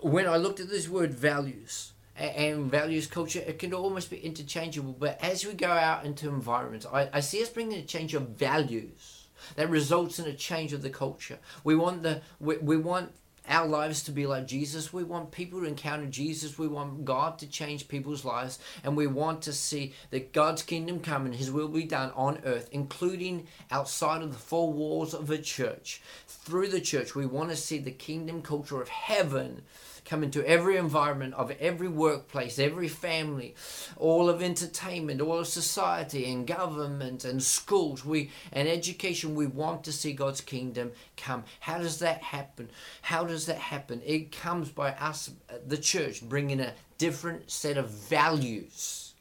When 0.00 0.26
I 0.26 0.36
looked 0.36 0.60
at 0.60 0.68
this 0.68 0.88
word 0.88 1.14
values, 1.14 1.92
and 2.16 2.70
values 2.70 3.06
culture, 3.06 3.40
it 3.40 3.58
can 3.58 3.74
almost 3.74 4.10
be 4.10 4.18
interchangeable. 4.18 4.92
But 4.92 5.18
as 5.22 5.44
we 5.44 5.52
go 5.52 5.70
out 5.70 6.04
into 6.04 6.28
environments, 6.28 6.86
I, 6.86 7.08
I 7.12 7.20
see 7.20 7.42
us 7.42 7.48
bringing 7.48 7.78
a 7.78 7.82
change 7.82 8.14
of 8.14 8.28
values 8.30 9.26
that 9.56 9.68
results 9.68 10.18
in 10.18 10.26
a 10.26 10.32
change 10.32 10.72
of 10.72 10.82
the 10.82 10.90
culture. 10.90 11.38
We 11.64 11.74
want 11.74 12.02
the 12.02 12.22
we, 12.38 12.56
we 12.58 12.76
want 12.76 13.12
our 13.48 13.66
lives 13.66 14.02
to 14.04 14.10
be 14.10 14.26
like 14.26 14.46
Jesus. 14.46 14.92
We 14.92 15.04
want 15.04 15.30
people 15.30 15.60
to 15.60 15.66
encounter 15.66 16.06
Jesus. 16.06 16.58
We 16.58 16.68
want 16.68 17.04
God 17.04 17.38
to 17.38 17.46
change 17.46 17.88
people's 17.88 18.24
lives. 18.24 18.58
And 18.82 18.96
we 18.96 19.06
want 19.06 19.42
to 19.42 19.52
see 19.52 19.94
that 20.10 20.32
God's 20.32 20.62
kingdom 20.62 21.00
come 21.00 21.26
and 21.26 21.34
his 21.34 21.50
will 21.50 21.68
be 21.68 21.84
done 21.84 22.10
on 22.14 22.40
earth, 22.44 22.68
including 22.72 23.46
outside 23.70 24.22
of 24.22 24.32
the 24.32 24.38
four 24.38 24.72
walls 24.72 25.14
of 25.14 25.30
a 25.30 25.38
church. 25.38 26.00
Through 26.26 26.68
the 26.68 26.80
church, 26.80 27.14
we 27.14 27.26
want 27.26 27.50
to 27.50 27.56
see 27.56 27.78
the 27.78 27.90
kingdom 27.90 28.42
culture 28.42 28.80
of 28.80 28.88
heaven 28.88 29.62
come 30.04 30.22
into 30.22 30.46
every 30.46 30.76
environment 30.76 31.34
of 31.34 31.50
every 31.52 31.88
workplace, 31.88 32.58
every 32.58 32.88
family, 32.88 33.54
all 33.96 34.28
of 34.28 34.42
entertainment, 34.42 35.20
all 35.20 35.38
of 35.38 35.46
society 35.46 36.30
and 36.30 36.46
government 36.46 37.24
and 37.24 37.42
schools. 37.42 38.04
We 38.04 38.30
and 38.52 38.68
education. 38.68 39.34
We 39.34 39.46
want 39.46 39.84
to 39.84 39.92
see 39.92 40.12
God's 40.12 40.40
kingdom 40.40 40.92
come. 41.16 41.44
How 41.60 41.78
does 41.78 41.98
that 42.00 42.22
happen? 42.22 42.70
How 43.02 43.24
does 43.24 43.46
that 43.46 43.58
happen? 43.58 44.02
It 44.04 44.32
comes 44.32 44.68
by 44.70 44.92
us, 44.92 45.30
the 45.66 45.78
church, 45.78 46.22
bringing 46.22 46.60
a 46.60 46.74
different 46.98 47.50
set 47.50 47.76
of 47.76 47.90
values 47.90 49.14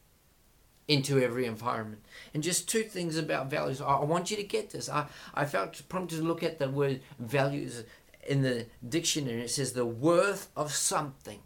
into 0.88 1.20
every 1.20 1.46
environment. 1.46 2.04
And 2.34 2.44
just 2.44 2.68
two 2.68 2.84
things 2.84 3.18
about 3.18 3.50
values. 3.50 3.82
I, 3.82 4.04
want 4.04 4.32
you 4.32 4.38
to 4.38 4.44
get 4.44 4.72
this. 4.72 4.90
I, 4.90 5.06
I 5.34 5.46
felt 5.46 5.82
prompted 5.88 6.18
to 6.18 6.24
look 6.24 6.44
at 6.44 6.60
the 6.60 6.70
word 6.70 7.02
values 7.20 7.84
in 8.28 8.42
the 8.42 8.68
dictionary, 8.88 9.42
it 9.42 9.50
says 9.50 9.74
the 9.74 9.86
worth 9.86 10.50
of 10.56 10.74
something 10.74 11.40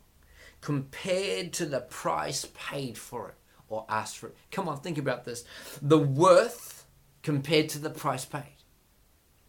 compared 0.62 1.54
to 1.54 1.66
the 1.66 1.82
price 1.82 2.48
paid 2.54 2.98
for 2.98 3.30
it 3.30 3.36
or 3.70 3.86
asked 3.90 4.18
for 4.18 4.28
it. 4.28 4.36
Come 4.52 4.68
on, 4.68 4.80
think 4.80 4.98
about 4.98 5.26
this. 5.26 5.44
The 5.82 5.98
worth 5.98 6.86
compared 7.24 7.70
to 7.70 7.80
the 7.80 7.90
price 7.90 8.26
paid. 8.26 8.58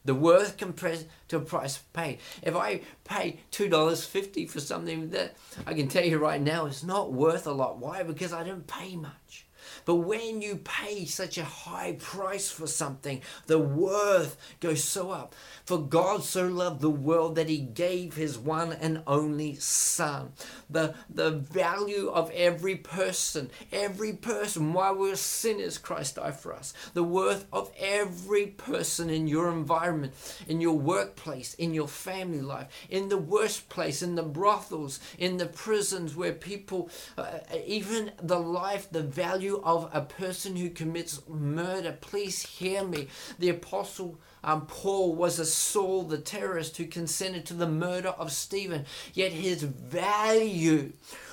The 0.04 0.14
worth 0.14 0.56
compared 0.56 1.04
to 1.28 1.36
a 1.36 1.40
price 1.40 1.78
paid. 1.92 2.18
If 2.42 2.56
I 2.56 2.80
pay 3.04 3.40
$2.50 3.52 4.48
for 4.48 4.60
something 4.60 5.10
that 5.10 5.36
I 5.66 5.74
can 5.74 5.88
tell 5.88 6.04
you 6.04 6.18
right 6.18 6.40
now 6.40 6.66
is 6.66 6.82
not 6.82 7.12
worth 7.12 7.46
a 7.46 7.52
lot. 7.52 7.78
Why? 7.78 8.02
Because 8.02 8.32
I 8.32 8.44
didn't 8.44 8.66
pay 8.66 8.96
much. 8.96 9.47
But 9.88 10.04
when 10.04 10.42
you 10.42 10.56
pay 10.56 11.06
such 11.06 11.38
a 11.38 11.44
high 11.44 11.96
price 11.98 12.50
for 12.50 12.66
something, 12.66 13.22
the 13.46 13.58
worth 13.58 14.36
goes 14.60 14.84
so 14.84 15.12
up. 15.12 15.34
For 15.64 15.78
God 15.78 16.24
so 16.24 16.46
loved 16.46 16.82
the 16.82 16.90
world 16.90 17.36
that 17.36 17.48
he 17.48 17.56
gave 17.56 18.14
his 18.14 18.36
one 18.36 18.74
and 18.74 19.02
only 19.06 19.54
Son. 19.54 20.32
The, 20.68 20.94
the 21.08 21.30
value 21.30 22.10
of 22.10 22.30
every 22.32 22.76
person, 22.76 23.48
every 23.72 24.12
person, 24.12 24.74
while 24.74 24.94
we're 24.94 25.16
sinners, 25.16 25.78
Christ 25.78 26.16
died 26.16 26.38
for 26.38 26.52
us. 26.52 26.74
The 26.92 27.02
worth 27.02 27.46
of 27.50 27.72
every 27.78 28.44
person 28.44 29.08
in 29.08 29.26
your 29.26 29.50
environment, 29.50 30.12
in 30.46 30.60
your 30.60 30.78
workplace, 30.78 31.54
in 31.54 31.72
your 31.72 31.88
family 31.88 32.42
life, 32.42 32.66
in 32.90 33.08
the 33.08 33.16
worst 33.16 33.70
place, 33.70 34.02
in 34.02 34.16
the 34.16 34.22
brothels, 34.22 35.00
in 35.16 35.38
the 35.38 35.46
prisons 35.46 36.14
where 36.14 36.34
people, 36.34 36.90
uh, 37.16 37.38
even 37.66 38.12
the 38.22 38.38
life, 38.38 38.90
the 38.90 39.02
value 39.02 39.62
of 39.64 39.77
a 39.92 40.00
person 40.00 40.56
who 40.56 40.70
commits 40.70 41.20
murder. 41.28 41.96
Please 42.00 42.42
hear 42.42 42.84
me. 42.84 43.08
The 43.38 43.50
apostle 43.50 44.18
um, 44.44 44.66
Paul 44.66 45.14
was 45.14 45.38
a 45.38 45.44
Saul 45.44 46.04
the 46.04 46.18
terrorist 46.18 46.76
who 46.76 46.86
consented 46.86 47.44
to 47.46 47.54
the 47.54 47.68
murder 47.68 48.10
of 48.10 48.32
Stephen, 48.32 48.86
yet 49.12 49.32
his 49.32 49.62
value 49.62 50.92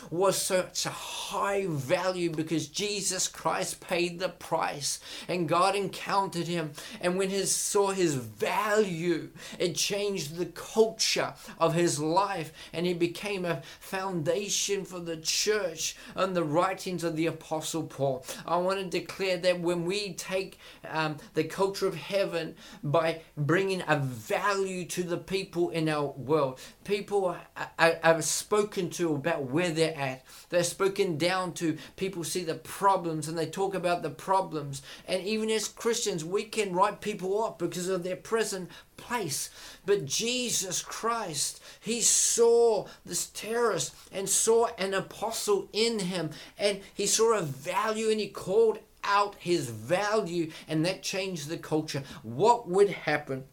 was 0.09 0.41
such 0.41 0.85
a 0.85 0.89
high 0.89 1.65
value 1.67 2.29
because 2.29 2.67
Jesus 2.67 3.27
Christ 3.27 3.79
paid 3.79 4.19
the 4.19 4.29
price 4.29 4.99
and 5.27 5.49
God 5.49 5.75
encountered 5.75 6.47
him. 6.47 6.71
And 7.01 7.17
when 7.17 7.29
he 7.29 7.45
saw 7.45 7.91
his 7.91 8.15
value, 8.15 9.29
it 9.59 9.75
changed 9.75 10.35
the 10.35 10.45
culture 10.47 11.33
of 11.59 11.73
his 11.73 11.99
life 11.99 12.51
and 12.73 12.85
he 12.85 12.93
became 12.93 13.45
a 13.45 13.61
foundation 13.79 14.85
for 14.85 14.99
the 14.99 15.17
church 15.17 15.95
and 16.15 16.35
the 16.35 16.43
writings 16.43 17.03
of 17.03 17.15
the 17.15 17.27
Apostle 17.27 17.83
Paul. 17.83 18.25
I 18.45 18.57
want 18.57 18.79
to 18.79 18.85
declare 18.85 19.37
that 19.37 19.59
when 19.59 19.85
we 19.85 20.13
take 20.13 20.59
um, 20.89 21.17
the 21.33 21.43
culture 21.43 21.87
of 21.87 21.95
heaven 21.95 22.55
by 22.83 23.21
bringing 23.37 23.83
a 23.87 23.97
value 23.97 24.85
to 24.85 25.03
the 25.03 25.17
people 25.17 25.69
in 25.69 25.89
our 25.89 26.07
world, 26.07 26.59
people 26.83 27.25
are, 27.25 27.41
are, 27.79 27.99
are 28.03 28.21
spoken 28.21 28.89
to 28.91 29.13
about 29.13 29.43
where 29.43 29.71
they're 29.71 29.94
at. 29.95 30.23
They're 30.49 30.63
spoken 30.63 31.17
down 31.17 31.53
to. 31.53 31.77
People 31.95 32.23
see 32.23 32.43
the 32.43 32.55
problems 32.55 33.27
and 33.27 33.37
they 33.37 33.45
talk 33.45 33.73
about 33.73 34.03
the 34.03 34.09
problems. 34.09 34.81
And 35.07 35.23
even 35.23 35.49
as 35.49 35.67
Christians, 35.67 36.23
we 36.23 36.43
can 36.43 36.73
write 36.73 37.01
people 37.01 37.37
off 37.37 37.57
because 37.57 37.87
of 37.87 38.03
their 38.03 38.15
present 38.15 38.69
place. 38.97 39.49
But 39.85 40.05
Jesus 40.05 40.81
Christ, 40.81 41.61
He 41.79 42.01
saw 42.01 42.87
this 43.05 43.27
terrorist 43.27 43.95
and 44.11 44.29
saw 44.29 44.67
an 44.77 44.93
apostle 44.93 45.67
in 45.73 45.99
him. 45.99 46.31
And 46.57 46.81
He 46.93 47.07
saw 47.07 47.37
a 47.37 47.41
value 47.41 48.09
and 48.09 48.19
He 48.19 48.27
called 48.27 48.79
out 49.03 49.35
His 49.39 49.69
value. 49.69 50.51
And 50.67 50.85
that 50.85 51.03
changed 51.03 51.49
the 51.49 51.57
culture. 51.57 52.03
What 52.23 52.67
would 52.67 52.89
happen? 52.89 53.45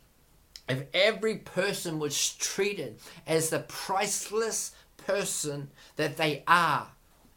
If 0.68 0.84
every 0.94 1.36
person 1.36 1.98
was 1.98 2.34
treated 2.34 2.98
as 3.26 3.50
the 3.50 3.60
priceless 3.60 4.72
person 5.06 5.70
that 5.96 6.16
they 6.16 6.42
are 6.46 6.88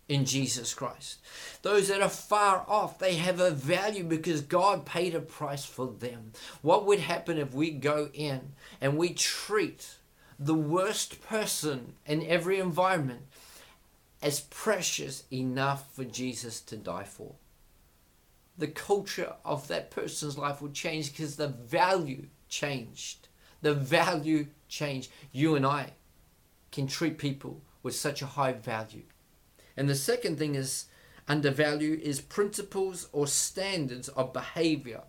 in 0.08 0.26
Jesus 0.26 0.74
Christ. 0.74 1.20
Those 1.62 1.88
that 1.88 2.02
are 2.02 2.10
far 2.10 2.64
off, 2.68 3.00
they 3.00 3.16
have 3.16 3.40
a 3.40 3.52
value 3.52 4.04
because 4.04 4.42
God 4.42 4.86
paid 4.86 5.16
a 5.16 5.20
price 5.20 5.66
for 5.66 5.88
them. 5.88 6.32
What 6.62 6.86
would 6.86 7.00
happen 7.00 7.38
if 7.38 7.54
we 7.54 7.72
go 7.72 8.10
in 8.14 8.54
and 8.80 8.98
we 8.98 9.14
treat 9.14 9.96
the 10.38 10.54
worst 10.54 11.26
person 11.28 11.94
in 12.06 12.26
every 12.26 12.60
environment 12.60 13.22
as 14.22 14.42
precious 14.42 15.24
enough 15.32 15.94
for 15.94 16.04
Jesus 16.04 16.62
to 16.62 16.78
die 16.78 17.04
for? 17.04 17.34
The 18.58 18.68
culture 18.68 19.34
of 19.44 19.68
that 19.68 19.92
person's 19.92 20.38
life 20.38 20.62
would 20.62 20.74
change 20.74 21.12
because 21.12 21.36
the 21.36 21.48
value 21.48 22.28
changed. 22.48 23.28
The 23.62 23.74
value 23.74 24.48
changed. 24.70 25.10
You 25.32 25.56
and 25.56 25.66
I 25.66 25.94
can 26.76 26.88
treat 26.88 27.18
people 27.18 27.62
with 27.82 27.96
such 27.96 28.22
a 28.22 28.26
high 28.26 28.52
value. 28.52 29.04
And 29.78 29.90
the 29.90 29.96
second 29.96 30.38
thing 30.38 30.56
is 30.56 30.86
undervalue 31.28 32.00
is 32.04 32.20
principles 32.20 33.08
or 33.14 33.28
standards 33.28 34.10
of 34.10 34.34
behavior. 34.34 35.04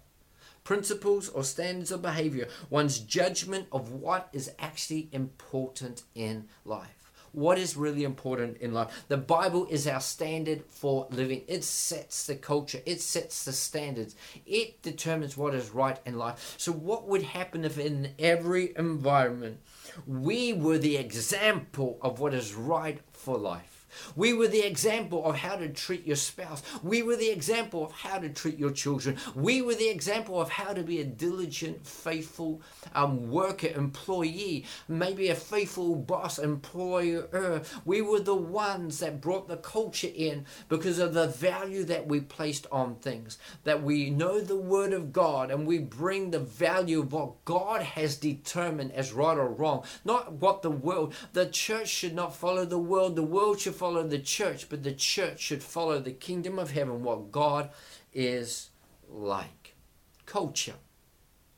Principles 0.62 1.28
or 1.28 1.44
standards 1.44 1.90
of 1.90 2.02
behavior, 2.02 2.48
one's 2.70 2.98
judgment 3.00 3.66
of 3.70 3.92
what 3.92 4.28
is 4.32 4.50
actually 4.58 5.08
important 5.12 6.02
in 6.14 6.48
life 6.64 7.06
what 7.36 7.58
is 7.58 7.76
really 7.76 8.02
important 8.02 8.56
in 8.62 8.72
life. 8.72 9.04
The 9.08 9.18
Bible 9.18 9.66
is 9.70 9.86
our 9.86 10.00
standard 10.00 10.64
for 10.70 11.06
living. 11.10 11.42
It 11.46 11.64
sets 11.64 12.24
the 12.24 12.34
culture, 12.34 12.80
it 12.86 13.02
sets 13.02 13.44
the 13.44 13.52
standards, 13.52 14.16
it 14.46 14.80
determines 14.80 15.36
what 15.36 15.54
is 15.54 15.68
right 15.68 15.98
in 16.06 16.16
life. 16.16 16.54
So, 16.56 16.72
what 16.72 17.06
would 17.06 17.22
happen 17.22 17.66
if 17.66 17.78
in 17.78 18.14
every 18.18 18.72
environment 18.74 19.60
we 20.06 20.52
were 20.52 20.78
the 20.78 20.96
example 20.96 21.98
of 22.02 22.20
what 22.20 22.34
is 22.34 22.54
right 22.54 23.00
for 23.12 23.38
life? 23.38 23.75
We 24.14 24.32
were 24.32 24.48
the 24.48 24.66
example 24.66 25.24
of 25.24 25.36
how 25.36 25.56
to 25.56 25.68
treat 25.68 26.06
your 26.06 26.16
spouse. 26.16 26.62
We 26.82 27.02
were 27.02 27.16
the 27.16 27.30
example 27.30 27.84
of 27.84 27.92
how 27.92 28.18
to 28.18 28.28
treat 28.28 28.58
your 28.58 28.70
children. 28.70 29.16
We 29.34 29.62
were 29.62 29.74
the 29.74 29.88
example 29.88 30.40
of 30.40 30.50
how 30.50 30.72
to 30.72 30.82
be 30.82 31.00
a 31.00 31.04
diligent, 31.04 31.86
faithful 31.86 32.62
um, 32.94 33.30
worker, 33.30 33.68
employee, 33.68 34.64
maybe 34.88 35.28
a 35.28 35.34
faithful 35.34 35.94
boss, 35.94 36.38
employer. 36.38 37.62
We 37.84 38.02
were 38.02 38.20
the 38.20 38.34
ones 38.34 38.98
that 39.00 39.20
brought 39.20 39.48
the 39.48 39.56
culture 39.56 40.10
in 40.14 40.44
because 40.68 40.98
of 40.98 41.14
the 41.14 41.28
value 41.28 41.84
that 41.84 42.06
we 42.06 42.20
placed 42.20 42.66
on 42.70 42.96
things. 42.96 43.38
That 43.64 43.82
we 43.82 44.10
know 44.10 44.40
the 44.40 44.56
Word 44.56 44.92
of 44.92 45.12
God 45.12 45.50
and 45.50 45.66
we 45.66 45.78
bring 45.78 46.30
the 46.30 46.38
value 46.38 47.00
of 47.00 47.12
what 47.12 47.44
God 47.44 47.82
has 47.82 48.16
determined 48.16 48.92
as 48.92 49.12
right 49.12 49.38
or 49.38 49.48
wrong, 49.48 49.84
not 50.04 50.32
what 50.32 50.62
the 50.62 50.70
world. 50.70 51.14
The 51.32 51.46
church 51.46 51.88
should 51.88 52.14
not 52.14 52.34
follow 52.34 52.64
the 52.64 52.78
world. 52.78 53.16
The 53.16 53.22
world 53.22 53.60
should 53.60 53.74
follow 53.74 53.85
follow 53.86 54.02
the 54.02 54.18
church, 54.18 54.68
but 54.68 54.82
the 54.82 54.92
church 54.92 55.38
should 55.38 55.62
follow 55.62 56.00
the 56.00 56.10
kingdom 56.10 56.58
of 56.58 56.72
heaven, 56.72 57.04
what 57.04 57.30
God 57.30 57.70
is 58.12 58.70
like. 59.08 59.76
Culture. 60.24 60.74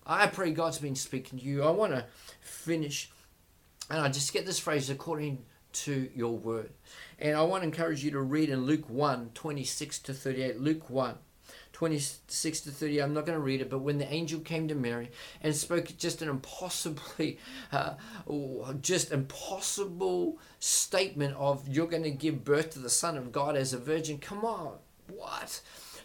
I 0.07 0.27
pray 0.27 0.51
God's 0.51 0.77
been 0.77 0.95
speaking 0.95 1.39
to 1.39 1.45
you. 1.47 1.63
I 1.63 1.71
want 1.71 1.93
to 1.93 2.05
finish, 2.43 3.11
and 3.89 4.01
I 4.01 4.11
just 4.11 4.35
get 4.35 4.45
this 4.45 4.59
phrase 4.59 4.91
according 4.91 5.39
to 5.85 6.11
your 6.15 6.37
word. 6.37 6.71
And 7.19 7.35
I 7.35 7.43
want 7.45 7.63
to 7.63 7.67
encourage 7.67 8.05
you 8.05 8.11
to 8.11 8.21
read 8.21 8.51
in 8.51 8.67
Luke 8.67 8.91
1 8.91 9.31
26 9.33 9.99
to 10.01 10.13
38. 10.13 10.61
Luke 10.61 10.91
1 10.91 11.17
26 11.79 12.63
to 12.63 12.73
30. 12.73 12.99
I'm 12.99 13.15
not 13.15 13.25
going 13.25 13.39
to 13.39 13.45
read 13.45 13.61
it, 13.61 13.71
but 13.71 13.79
when 13.79 13.99
the 13.99 14.13
angel 14.13 14.41
came 14.41 14.67
to 14.67 14.75
Mary 14.75 15.13
and 15.41 15.55
spoke 15.55 15.97
just 15.97 16.21
an 16.23 16.29
impossibly, 16.29 17.39
uh, 17.73 17.95
just 18.81 19.13
impossible 19.13 20.41
statement 20.59 21.37
of 21.37 21.69
you're 21.69 21.87
going 21.87 22.03
to 22.03 22.11
give 22.11 22.45
birth 22.45 22.71
to 22.71 22.81
the 22.81 22.91
Son 22.91 23.17
of 23.17 23.31
God 23.31 23.55
as 23.55 23.73
a 23.73 23.79
virgin. 23.79 24.19
Come 24.19 24.45
on, 24.45 24.75
what? 25.07 25.61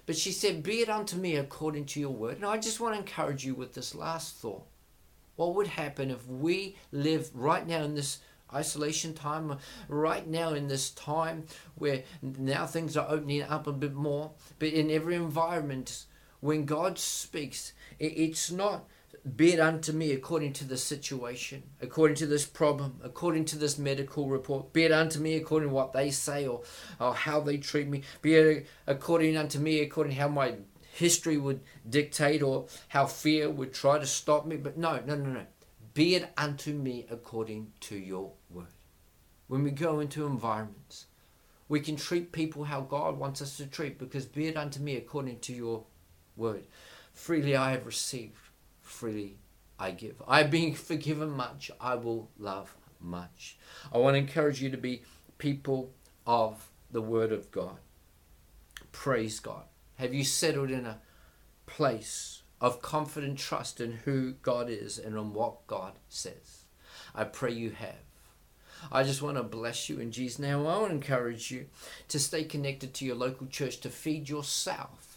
But 0.06 0.16
she 0.16 0.32
said, 0.32 0.62
Be 0.62 0.82
it 0.82 0.90
unto 0.90 1.18
me 1.18 1.38
according 1.38 1.86
to 1.86 2.00
your 2.00 2.12
word. 2.12 2.36
And 2.36 2.46
I 2.46 2.58
just 2.58 2.80
want 2.80 2.94
to 2.94 3.00
encourage 3.00 3.44
you 3.44 3.56
with 3.56 3.74
this 3.74 3.96
last 3.96 4.36
thought. 4.36 4.68
What 5.38 5.56
would 5.56 5.66
happen 5.66 6.12
if 6.12 6.28
we 6.28 6.78
live 6.92 7.32
right 7.34 7.66
now 7.66 7.82
in 7.82 7.96
this 7.96 8.20
isolation 8.54 9.13
time, 9.13 9.52
uh, 9.52 9.58
right 9.88 10.28
now 10.28 10.54
in 10.54 10.68
this 10.68 10.89
time 10.92 11.46
where 11.76 12.04
now 12.22 12.66
things 12.66 12.96
are 12.98 13.10
opening 13.10 13.44
up 13.44 13.68
a 13.68 13.74
bit 13.74 13.94
more, 13.94 14.32
but 14.60 14.70
in 14.70 14.92
every 14.92 15.16
environment, 15.16 16.06
when 16.39 16.66
God 16.66 17.00
speaks, 17.00 17.74
it's 18.00 18.52
not 18.52 18.86
be 19.38 19.54
it 19.54 19.60
unto 19.60 19.94
me 19.94 20.12
according 20.12 20.52
to 20.52 20.66
the 20.66 20.78
situation, 20.78 21.63
according 21.82 22.18
to 22.18 22.28
this 22.28 22.46
problem, 22.46 23.00
according 23.04 23.46
to 23.46 23.58
this 23.58 23.78
medical 23.78 24.28
report, 24.28 24.74
be 24.74 24.84
it 24.84 24.92
unto 24.92 25.20
me 25.20 25.36
according 25.36 25.70
to 25.70 25.76
what 25.76 25.94
they 25.94 26.12
say 26.12 26.46
or, 26.46 26.62
or 27.00 27.13
how 27.16 27.39
they 27.39 27.56
treat 27.58 27.88
me, 27.88 28.02
be 28.22 28.36
it 28.36 28.68
according 28.86 29.38
unto 29.38 29.60
me 29.60 29.80
according 29.80 30.13
to 30.13 30.20
how 30.20 30.28
my 30.28 30.56
history 30.94 31.38
would 31.38 31.62
dictate 31.89 32.44
or 32.44 32.68
how 32.89 33.06
fear 33.06 33.50
would 33.50 33.74
try 33.74 33.98
to 33.98 34.06
stop 34.06 34.46
me. 34.46 34.58
But 34.58 34.78
no, 34.78 35.02
no, 35.06 35.16
no, 35.16 35.30
no. 35.30 35.46
Be 35.94 36.16
it 36.16 36.32
unto 36.38 36.74
me 36.74 37.06
according 37.10 37.72
to 37.82 37.96
your. 37.96 38.32
When 39.48 39.64
we 39.64 39.72
go 39.72 40.00
into 40.00 40.26
environments, 40.26 41.08
we 41.68 41.80
can 41.80 41.96
treat 41.96 42.32
people 42.32 42.66
how 42.66 42.82
God 42.82 43.18
wants 43.18 43.42
us 43.42 43.58
to 43.58 43.66
treat 43.66 43.98
because 43.98 44.26
be 44.26 44.48
it 44.48 44.58
unto 44.58 44.80
me 44.80 44.96
according 44.96 45.40
to 45.42 45.54
your 45.54 45.84
word. 46.36 46.66
Freely 47.14 47.56
I 47.56 47.72
have 47.72 47.86
received, 47.86 48.38
freely 48.82 49.38
I 49.80 49.92
give. 49.92 50.22
I 50.28 50.44
being 50.44 50.74
forgiven 50.92 51.30
much, 51.30 51.72
I 51.80 51.96
will 51.96 52.30
love 52.38 52.76
much. 53.00 53.58
I 53.92 53.98
want 53.98 54.16
to 54.16 54.20
encourage 54.20 54.62
you 54.62 54.70
to 54.70 54.78
be 54.78 55.04
people 55.38 55.92
of 56.26 56.70
the 56.92 57.02
word 57.02 57.32
of 57.32 57.52
God. 57.52 57.78
Praise 58.92 59.40
God. 59.40 59.64
Have 59.96 60.14
you 60.14 60.24
settled 60.24 60.72
in 60.72 60.86
a 60.86 61.00
place 61.66 62.44
of 62.62 62.82
confident 62.82 63.38
trust 63.38 63.82
in 63.82 63.92
who 64.06 64.32
God 64.42 64.70
is 64.70 64.98
and 64.98 65.18
on 65.18 65.34
what 65.34 65.68
God 65.68 65.94
says. 66.08 66.64
I 67.14 67.26
pray 67.26 67.52
you 67.52 67.72
have. 67.72 68.06
I 68.91 69.04
just 69.04 69.22
want 69.22 69.38
to 69.38 69.43
bless 69.43 69.89
you 69.89 70.00
in 70.00 70.12
Jesus' 70.12 70.39
name. 70.39 70.54
I 70.54 70.58
want 70.58 70.89
to 70.89 70.96
encourage 70.96 71.52
you 71.52 71.67
to 72.10 72.19
stay 72.19 72.43
connected 72.43 72.93
to 72.96 73.06
your 73.06 73.15
local 73.15 73.48
church 73.48 73.80
to 73.82 73.89
feed 73.89 74.30
yourself 74.30 75.12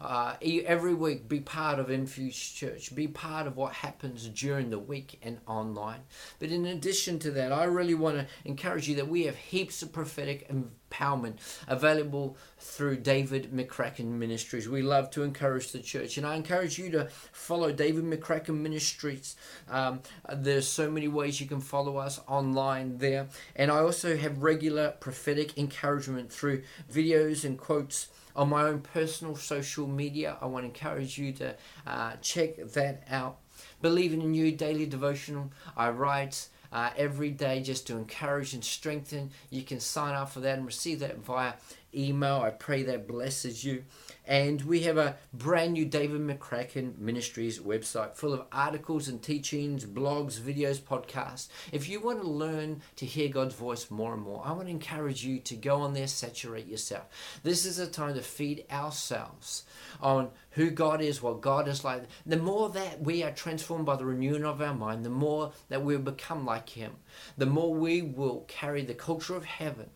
uh, 0.00 0.34
every 0.42 0.94
week, 0.94 1.28
be 1.28 1.40
part 1.40 1.78
of 1.78 1.90
Infused 1.90 2.56
Church. 2.56 2.94
Be 2.94 3.06
part 3.06 3.46
of 3.46 3.56
what 3.56 3.74
happens 3.74 4.28
during 4.28 4.70
the 4.70 4.78
week 4.78 5.18
and 5.22 5.38
online. 5.46 6.00
But 6.38 6.50
in 6.50 6.64
addition 6.64 7.18
to 7.20 7.30
that, 7.32 7.52
I 7.52 7.64
really 7.64 7.94
want 7.94 8.16
to 8.16 8.26
encourage 8.44 8.88
you 8.88 8.94
that 8.96 9.08
we 9.08 9.24
have 9.24 9.36
heaps 9.36 9.82
of 9.82 9.92
prophetic 9.92 10.48
empowerment 10.50 11.36
available 11.68 12.38
through 12.58 12.96
David 12.96 13.52
McCracken 13.52 14.06
Ministries. 14.06 14.68
We 14.68 14.80
love 14.80 15.10
to 15.10 15.22
encourage 15.22 15.70
the 15.70 15.80
church, 15.80 16.16
and 16.16 16.26
I 16.26 16.34
encourage 16.34 16.78
you 16.78 16.90
to 16.92 17.08
follow 17.32 17.70
David 17.70 18.04
McCracken 18.04 18.58
Ministries. 18.58 19.36
Um, 19.68 20.00
there's 20.32 20.66
so 20.66 20.90
many 20.90 21.08
ways 21.08 21.42
you 21.42 21.46
can 21.46 21.60
follow 21.60 21.98
us 21.98 22.20
online 22.26 22.96
there, 22.98 23.28
and 23.54 23.70
I 23.70 23.80
also 23.80 24.16
have 24.16 24.42
regular 24.42 24.92
prophetic 24.92 25.58
encouragement 25.58 26.32
through 26.32 26.62
videos 26.90 27.44
and 27.44 27.58
quotes 27.58 28.08
on 28.40 28.48
my 28.48 28.62
own 28.62 28.80
personal 28.80 29.36
social 29.36 29.86
media. 29.86 30.34
I 30.40 30.46
want 30.46 30.64
to 30.64 30.68
encourage 30.68 31.18
you 31.18 31.30
to 31.34 31.54
uh, 31.86 32.12
check 32.22 32.56
that 32.72 33.04
out. 33.10 33.36
Believing 33.82 34.22
in 34.22 34.32
You 34.32 34.50
Daily 34.50 34.86
Devotional. 34.86 35.52
I 35.76 35.90
write 35.90 36.48
uh, 36.72 36.88
every 36.96 37.30
day 37.32 37.60
just 37.62 37.86
to 37.88 37.98
encourage 37.98 38.54
and 38.54 38.64
strengthen. 38.64 39.30
You 39.50 39.62
can 39.62 39.78
sign 39.78 40.14
up 40.14 40.30
for 40.30 40.40
that 40.40 40.56
and 40.56 40.66
receive 40.66 41.00
that 41.00 41.18
via 41.18 41.52
email. 41.94 42.40
I 42.40 42.48
pray 42.48 42.82
that 42.84 43.06
blesses 43.06 43.62
you. 43.62 43.84
And 44.30 44.62
we 44.62 44.82
have 44.82 44.96
a 44.96 45.16
brand 45.34 45.72
new 45.72 45.84
David 45.84 46.20
McCracken 46.20 46.96
Ministries 46.98 47.58
website 47.58 48.14
full 48.14 48.32
of 48.32 48.46
articles 48.52 49.08
and 49.08 49.20
teachings, 49.20 49.84
blogs, 49.84 50.38
videos, 50.38 50.78
podcasts. 50.78 51.48
If 51.72 51.88
you 51.88 51.98
want 51.98 52.20
to 52.20 52.28
learn 52.28 52.80
to 52.94 53.06
hear 53.06 53.28
God's 53.28 53.56
voice 53.56 53.90
more 53.90 54.14
and 54.14 54.22
more, 54.22 54.40
I 54.44 54.52
want 54.52 54.66
to 54.66 54.70
encourage 54.70 55.24
you 55.24 55.40
to 55.40 55.56
go 55.56 55.80
on 55.80 55.94
there, 55.94 56.06
saturate 56.06 56.68
yourself. 56.68 57.06
This 57.42 57.66
is 57.66 57.80
a 57.80 57.88
time 57.88 58.14
to 58.14 58.22
feed 58.22 58.66
ourselves 58.70 59.64
on 60.00 60.30
who 60.50 60.70
God 60.70 61.00
is, 61.00 61.20
what 61.20 61.40
God 61.40 61.66
is 61.66 61.82
like. 61.82 62.04
The 62.24 62.36
more 62.36 62.68
that 62.68 63.02
we 63.02 63.24
are 63.24 63.32
transformed 63.32 63.86
by 63.86 63.96
the 63.96 64.04
renewing 64.04 64.44
of 64.44 64.62
our 64.62 64.74
mind, 64.74 65.04
the 65.04 65.10
more 65.10 65.50
that 65.70 65.82
we 65.82 65.96
will 65.96 66.04
become 66.04 66.46
like 66.46 66.68
Him, 66.68 66.92
the 67.36 67.46
more 67.46 67.74
we 67.74 68.00
will 68.02 68.44
carry 68.46 68.84
the 68.84 68.94
culture 68.94 69.34
of 69.34 69.44
heaven 69.44 69.90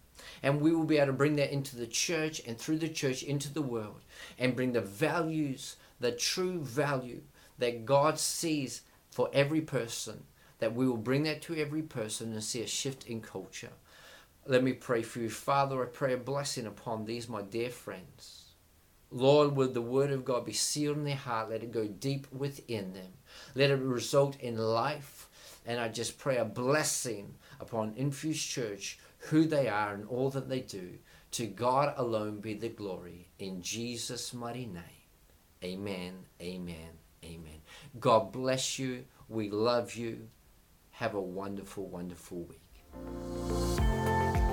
and 0.44 0.60
we 0.60 0.72
will 0.72 0.84
be 0.84 0.98
able 0.98 1.06
to 1.06 1.12
bring 1.14 1.36
that 1.36 1.54
into 1.54 1.74
the 1.74 1.86
church 1.86 2.42
and 2.46 2.58
through 2.58 2.76
the 2.76 2.88
church 2.88 3.22
into 3.22 3.50
the 3.50 3.62
world 3.62 4.02
and 4.38 4.54
bring 4.54 4.74
the 4.74 4.80
values, 4.82 5.76
the 6.00 6.12
true 6.12 6.60
value 6.60 7.22
that 7.56 7.86
God 7.86 8.18
sees 8.18 8.82
for 9.10 9.30
every 9.32 9.62
person, 9.62 10.24
that 10.58 10.74
we 10.74 10.86
will 10.86 10.98
bring 10.98 11.22
that 11.22 11.40
to 11.42 11.56
every 11.56 11.80
person 11.80 12.34
and 12.34 12.44
see 12.44 12.60
a 12.60 12.66
shift 12.66 13.06
in 13.06 13.22
culture. 13.22 13.72
Let 14.44 14.62
me 14.62 14.74
pray 14.74 15.00
for 15.00 15.20
you. 15.20 15.30
Father, 15.30 15.82
I 15.82 15.86
pray 15.86 16.12
a 16.12 16.18
blessing 16.18 16.66
upon 16.66 17.06
these, 17.06 17.26
my 17.26 17.40
dear 17.40 17.70
friends. 17.70 18.50
Lord, 19.10 19.56
would 19.56 19.72
the 19.72 19.80
word 19.80 20.10
of 20.10 20.26
God 20.26 20.44
be 20.44 20.52
sealed 20.52 20.98
in 20.98 21.04
their 21.04 21.16
heart? 21.16 21.48
Let 21.48 21.62
it 21.62 21.72
go 21.72 21.86
deep 21.86 22.26
within 22.30 22.92
them. 22.92 23.14
Let 23.54 23.70
it 23.70 23.80
result 23.80 24.38
in 24.40 24.58
life. 24.58 25.30
And 25.64 25.80
I 25.80 25.88
just 25.88 26.18
pray 26.18 26.36
a 26.36 26.44
blessing 26.44 27.36
upon 27.60 27.94
Infused 27.96 28.46
Church 28.46 28.98
who 29.28 29.46
they 29.46 29.68
are 29.68 29.94
and 29.94 30.06
all 30.08 30.30
that 30.30 30.48
they 30.48 30.60
do. 30.60 30.98
To 31.32 31.46
God 31.46 31.94
alone 31.96 32.40
be 32.40 32.54
the 32.54 32.68
glory. 32.68 33.28
In 33.38 33.62
Jesus' 33.62 34.32
mighty 34.32 34.66
name. 34.66 34.82
Amen, 35.64 36.14
amen, 36.40 36.98
amen. 37.24 37.60
God 37.98 38.32
bless 38.32 38.78
you. 38.78 39.04
We 39.28 39.50
love 39.50 39.94
you. 39.94 40.28
Have 40.92 41.14
a 41.14 41.20
wonderful, 41.20 41.86
wonderful 41.86 42.44
week. 42.44 42.60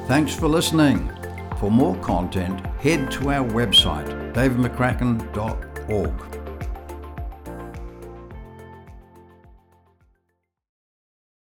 Thanks 0.07 0.34
for 0.34 0.47
listening. 0.47 1.12
For 1.60 1.69
more 1.69 1.95
content, 1.97 2.65
head 2.77 3.12
to 3.12 3.29
our 3.29 3.47
website, 3.47 4.34
davidmccracken.org. 4.34 6.40